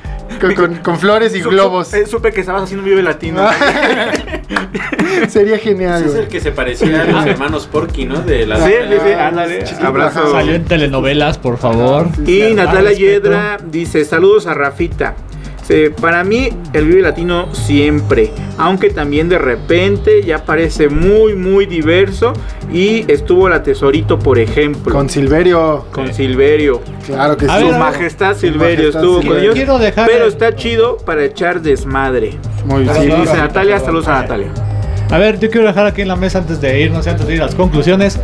[0.42, 1.90] Con, con- con flores y Su- globos.
[1.90, 3.48] su- eh, supe que estabas haciendo un Vive Latino.
[5.30, 8.22] Sería genial, Ese es el que se parecía a los hermanos Porky, ¿no?
[8.22, 9.64] De la Sí, sí, sí, ándale.
[9.84, 10.32] Abrazo.
[10.32, 12.08] Salió en telenovelas, por favor.
[12.26, 12.54] Sí, Y.
[12.56, 12.94] Natalia.
[12.94, 15.16] Yedra dice, saludos a Rafita.
[16.02, 22.34] Para mí el Vive Latino siempre, aunque también de repente ya parece muy muy diverso
[22.72, 25.86] y estuvo la Tesorito por ejemplo Con Silverio.
[25.92, 26.82] con Silverio.
[27.06, 27.66] Claro que A sí.
[27.70, 32.38] Su majestad Silverio majestad estuvo con ellos, Quiero dejar- pero está chido para echar desmadre.
[32.66, 33.22] Muy bien.
[33.22, 34.48] dice Natalia, saludos a Natalia.
[35.12, 37.42] A ver, yo quiero dejar aquí en la mesa antes de irnos, antes de ir
[37.42, 38.20] a las conclusiones.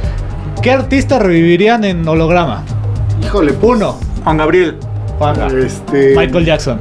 [0.62, 2.64] ¿Qué artistas revivirían en holograma?
[3.24, 4.76] Híjole, pues, Uno, Juan Gabriel.
[5.18, 5.48] Juanga.
[5.48, 6.16] Este.
[6.16, 6.80] Michael Jackson.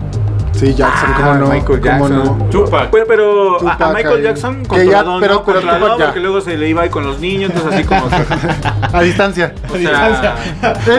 [0.59, 1.47] Sí, Jackson, Ah, cómo no.
[1.47, 2.25] Michael cómo Jackson.
[2.39, 2.45] no.
[2.51, 2.91] Tupac.
[2.91, 4.23] Pero, pero a- Michael.
[4.23, 5.21] Jackson Que controladón, ya- ¿no?
[5.21, 6.05] pero- pero Controladón, Tupac ya.
[6.07, 8.09] porque luego se le iba ahí con los niños, entonces así como...
[8.93, 9.53] A distancia.
[9.73, 10.09] O sea, a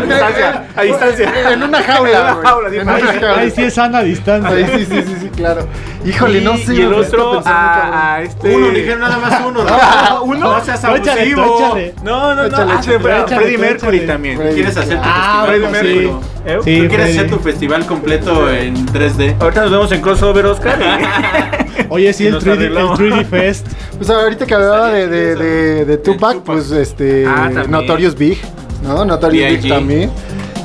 [0.01, 1.51] distancia, a distancia.
[1.51, 2.09] En una jaula.
[2.19, 2.45] En una güey.
[2.45, 3.37] jaula, En una Ahí- jaula.
[3.39, 4.49] Ahí sí es sana distancia.
[4.55, 5.67] Ahí sí, sí, sí, sí, claro.
[6.05, 6.75] Híjole, no sé.
[6.75, 8.55] Y el otro a, a este...
[8.55, 9.61] uno, dijeron nada más uno.
[9.67, 10.39] Ah, ¿uno?
[10.55, 11.05] No seas abusivo.
[11.57, 11.93] échale.
[12.03, 12.45] No, no, no.
[12.47, 14.37] Échale, ah, échale, sí, Fre- échale, Freddie tú Mercury también.
[14.37, 14.53] Freddie.
[14.55, 16.29] ¿Quieres hacer tu Ah, Freddie festival Mercury.
[16.45, 16.57] ¿Eh?
[16.63, 16.81] Sí.
[16.81, 19.35] ¿Tú quieres hacer tu festival completo en 3D?
[19.39, 20.79] Ahorita nos vemos en crossover, Oscar.
[21.89, 22.99] Oye, sí, el Nos 3D, el arreglamos.
[22.99, 23.67] 3D Fest.
[23.97, 26.43] Pues ahorita que hablaba de, de, de, de Tupac, Tupac.
[26.45, 27.25] pues este.
[27.27, 27.49] Ah.
[27.67, 28.39] Notorious Big.
[28.83, 29.03] ¿No?
[29.05, 29.69] Notorious Big B.I.G.
[29.69, 30.11] también.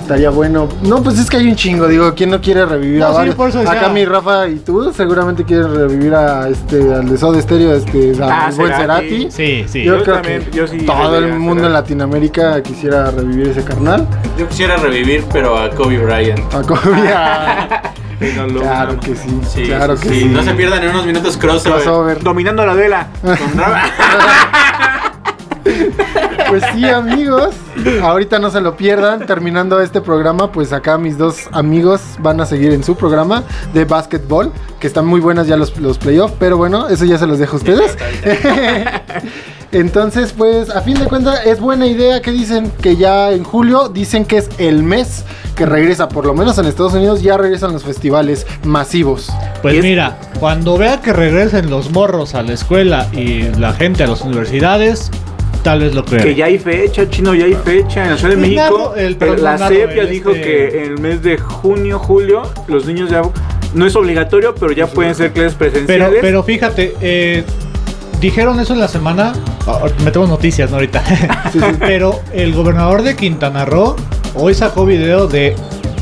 [0.05, 0.69] Estaría bueno.
[0.83, 3.17] No, pues es que hay un chingo, digo, ¿quién no quiere revivir No, a sí,
[3.17, 3.35] varios?
[3.37, 3.73] por eso decía.
[3.73, 8.13] Acá mi Rafa y tú seguramente quieren revivir a este al de Soda Stereo, este
[8.23, 9.09] Ah, al buen Cerati.
[9.09, 9.31] Cerati.
[9.31, 9.83] Sí, sí.
[9.83, 11.73] Yo, Yo creo también, que yo sí todo el a mundo en.
[11.73, 14.07] Latinoamérica quisiera revivir ese carnal.
[14.39, 16.41] Yo quisiera revivir, pero a Kobe Bryant.
[16.53, 17.83] A.
[18.37, 19.41] No lo- claro que sí.
[19.53, 20.21] Sí, claro que sí.
[20.21, 20.25] sí.
[20.27, 21.83] No se pierdan en unos minutos crossover.
[21.83, 22.23] Crossover.
[22.23, 23.09] Dominando la vela.
[23.57, 23.85] Ra-
[26.49, 27.55] Pues sí, amigos.
[28.03, 29.27] Ahorita no se lo pierdan.
[29.27, 33.85] Terminando este programa, pues acá mis dos amigos van a seguir en su programa de
[33.85, 37.39] básquetbol, que están muy buenas ya los, los playoffs, pero bueno, eso ya se los
[37.39, 37.97] dejo a ustedes.
[39.73, 43.89] Entonces, pues a fin de cuentas es buena idea que dicen que ya en julio
[43.89, 45.25] dicen que es el mes
[45.57, 49.33] que regresa, por lo menos en Estados Unidos ya regresan los festivales masivos.
[49.63, 54.07] Pues mira, cuando vea que regresen los morros a la escuela y la gente a
[54.07, 55.11] las universidades,
[55.65, 56.23] tal vez lo crea.
[56.23, 58.05] Que ya hay fecha, chino, ya hay fecha.
[58.05, 60.99] En la Ciudad de Pues México, el- la CEP ya dijo este- que en el
[61.01, 63.23] mes de junio, julio, los niños ya.
[63.75, 66.19] No es obligatorio, pero ya pueden ser clases Pero, presenciales.
[66.21, 67.43] pero fíjate, eh,
[68.21, 69.33] dijeron eso en la semana.
[70.05, 70.77] metemos noticias, ¿no?
[70.77, 71.03] Ahorita.
[71.81, 73.97] pero el gobernador de Quintana Roo
[74.35, 75.57] hoy sacó video de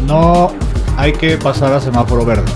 [0.06, 0.52] no
[0.96, 2.50] hay que pasar a semáforo verde.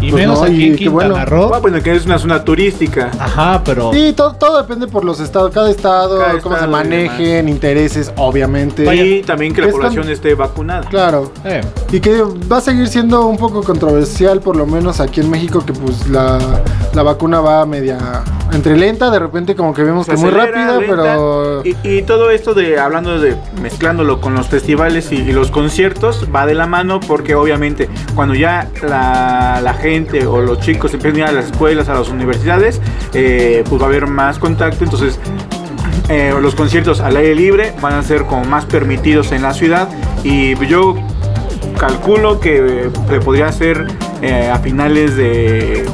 [0.00, 1.14] Y Pues menos no, aquí y en qué bueno.
[1.14, 1.50] Quintana Roo.
[1.54, 3.10] Ah, bueno, que es una zona turística.
[3.18, 3.92] Ajá, pero.
[3.92, 8.12] Sí, todo, todo depende por los estados, cada estado, Cada cómo se estado manejen, intereses,
[8.16, 8.94] obviamente.
[8.94, 10.82] Y también que la Es con- población esté vacunada.
[10.88, 11.32] Claro.
[11.44, 15.30] eh, Y que va a seguir siendo un poco controversial, por lo menos aquí en
[15.30, 16.38] México, que pues la,
[16.96, 17.98] la vacuna va media
[18.52, 21.62] entre lenta, de repente como que vemos Se que muy acelera, rápida, lenta, pero...
[21.62, 26.26] Y, y todo esto de hablando de mezclándolo con los festivales y, y los conciertos
[26.34, 31.20] va de la mano porque obviamente cuando ya la, la gente o los chicos empiezan
[31.20, 32.80] a ir a las escuelas, a las universidades,
[33.12, 35.20] eh, pues va a haber más contacto, entonces
[36.08, 39.90] eh, los conciertos al aire libre van a ser como más permitidos en la ciudad
[40.24, 40.94] y yo
[41.78, 43.86] calculo que, que podría ser
[44.22, 45.84] eh, a finales de,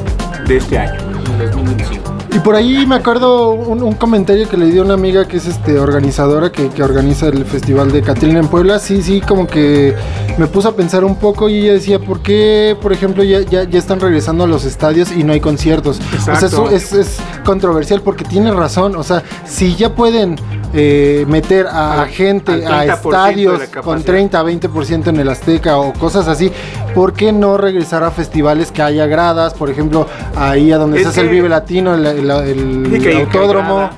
[0.46, 1.00] de este año.
[1.38, 2.12] 2025.
[2.34, 5.46] Y por ahí me acuerdo un, un comentario que le dio una amiga que es
[5.46, 8.78] este organizadora que, que organiza el festival de Catrina en Puebla.
[8.78, 9.94] Sí, sí, como que
[10.38, 13.64] me puso a pensar un poco y ella decía, ¿por qué, por ejemplo, ya, ya,
[13.64, 16.00] ya están regresando a los estadios y no hay conciertos?
[16.18, 18.96] O sea, eso es, es controversial porque tiene razón.
[18.96, 20.36] O sea, si ya pueden
[20.74, 25.28] eh, meter a, gente a 30% de la estadios con 30 a 20% en el
[25.28, 26.50] Azteca o cosas así,
[26.94, 29.54] ¿por qué no regresar a festivales que haya gradas?
[29.54, 30.06] Por ejemplo,
[30.36, 32.30] ahí a donde Es se hace el Vive Latino, el,
[33.16, 33.90] autódromo.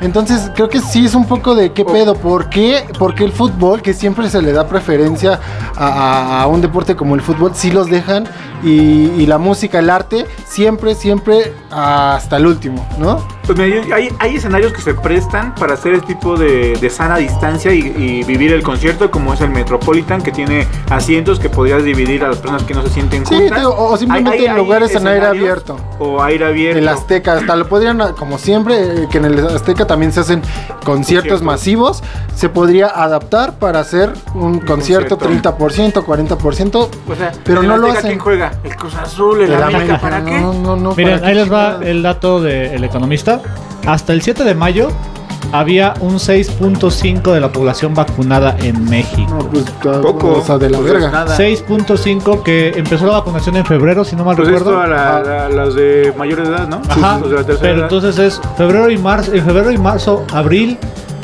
[0.00, 2.84] Entonces creo que sí es un poco de qué O- pedo, ¿por qué?
[2.98, 5.38] Porque el fútbol, que siempre se le da preferencia
[5.76, 8.24] a, a- a un deporte como el fútbol, sí los dejan
[8.62, 8.70] y,
[9.18, 13.26] y la música, el arte, siempre, siempre hasta el último, ¿no?
[13.46, 17.16] Pues mira, hay, hay escenarios que se prestan para hacer el tipo de, de sana
[17.16, 21.82] distancia y, y vivir el concierto, como es el Metropolitan, que tiene asientos que podrías
[21.82, 23.58] dividir a las personas que no se sienten Sí, juntas.
[23.58, 25.76] digo, o- o simplemente en lugares en aire abierto.
[25.98, 26.78] O aire abierto.
[26.78, 30.42] El Azteca, hasta lo podrían, como siempre, eh, que en el Azteca también se hacen
[30.84, 32.02] conciertos masivos,
[32.36, 35.56] se podría adaptar para hacer un concierto, concierto.
[35.56, 38.10] 30%, 40%, O sea, pero no lo hacen.
[38.10, 38.49] ¿Quién juega?
[38.64, 40.40] El Cruz Azul, el El América, América, ¿para qué?
[40.40, 43.40] No, no, no, Miren, ¿para ahí qué les va el dato del economista.
[43.86, 44.88] Hasta el 7 de mayo
[45.52, 49.26] había un 6.5 de la población vacunada en México.
[49.30, 50.34] No, pues, está- Poco.
[50.34, 51.10] O sea, de la Pues es verga.
[51.10, 51.36] nada.
[51.36, 54.70] 6.5 que empezó la vacunación en febrero, si no mal Pues recuerdo.
[54.70, 56.80] esto a la- la- las de mayor edad, ¿no?
[56.88, 57.82] Ajá, de tercera pero edad.
[57.84, 60.78] entonces es febrero y marzo, en febrero y marzo, abril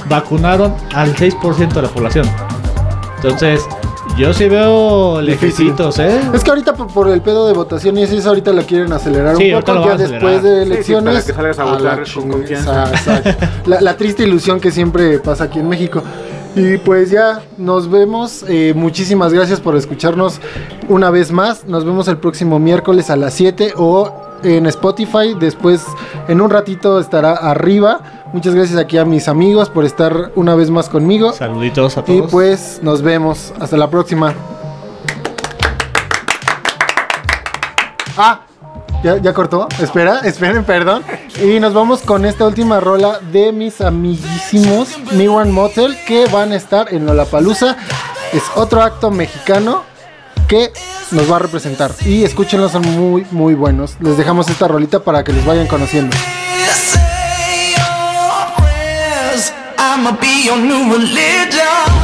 [0.09, 2.27] vacunaron al 6% de la población.
[3.17, 3.65] Entonces,
[4.19, 6.21] yo sí veo lejecitos, ¿eh?
[6.33, 9.37] Es que ahorita por, por el pedo de votación y eso ahorita la quieren acelerar
[9.37, 11.15] Sí, un poco, lo ya después de Sí, sí, elecciones.
[11.15, 12.89] para que salgas a la votar con chingada, confianza.
[12.91, 13.47] exacto.
[13.67, 16.03] La, la triste ilusión que siempre pasa aquí en México.
[16.55, 18.43] Y pues ya nos vemos.
[18.49, 20.41] eh, muchísimas gracias por escucharnos
[20.89, 21.67] una vez más.
[21.67, 24.11] Nos vemos el próximo miércoles a las 7 o
[24.43, 25.35] en Spotify.
[25.39, 25.85] Después,
[26.29, 28.16] en un ratito, estará arriba.
[28.33, 31.33] Muchas gracias aquí a mis amigos por estar una vez más conmigo.
[31.33, 32.31] Saluditos a Y todos.
[32.31, 33.53] pues nos vemos.
[33.61, 34.35] Hasta la próxima.
[38.19, 38.41] Ah,
[39.03, 39.69] ¿ya, ya cortó.
[39.81, 41.03] Espera, esperen, perdón.
[41.43, 46.57] Y nos vamos con esta última rola de mis amiguísimos One Motel que van a
[46.57, 47.77] estar en Lollapalooza.
[48.33, 49.83] Es otro acto mexicano
[50.49, 50.73] que
[51.13, 51.93] nos va a representar.
[52.05, 53.97] Y escúchenlos, son muy, muy buenos.
[54.01, 56.17] Les dejamos esta rolita para que los vayan conociendo.
[59.97, 61.96] I'ma be your new religion.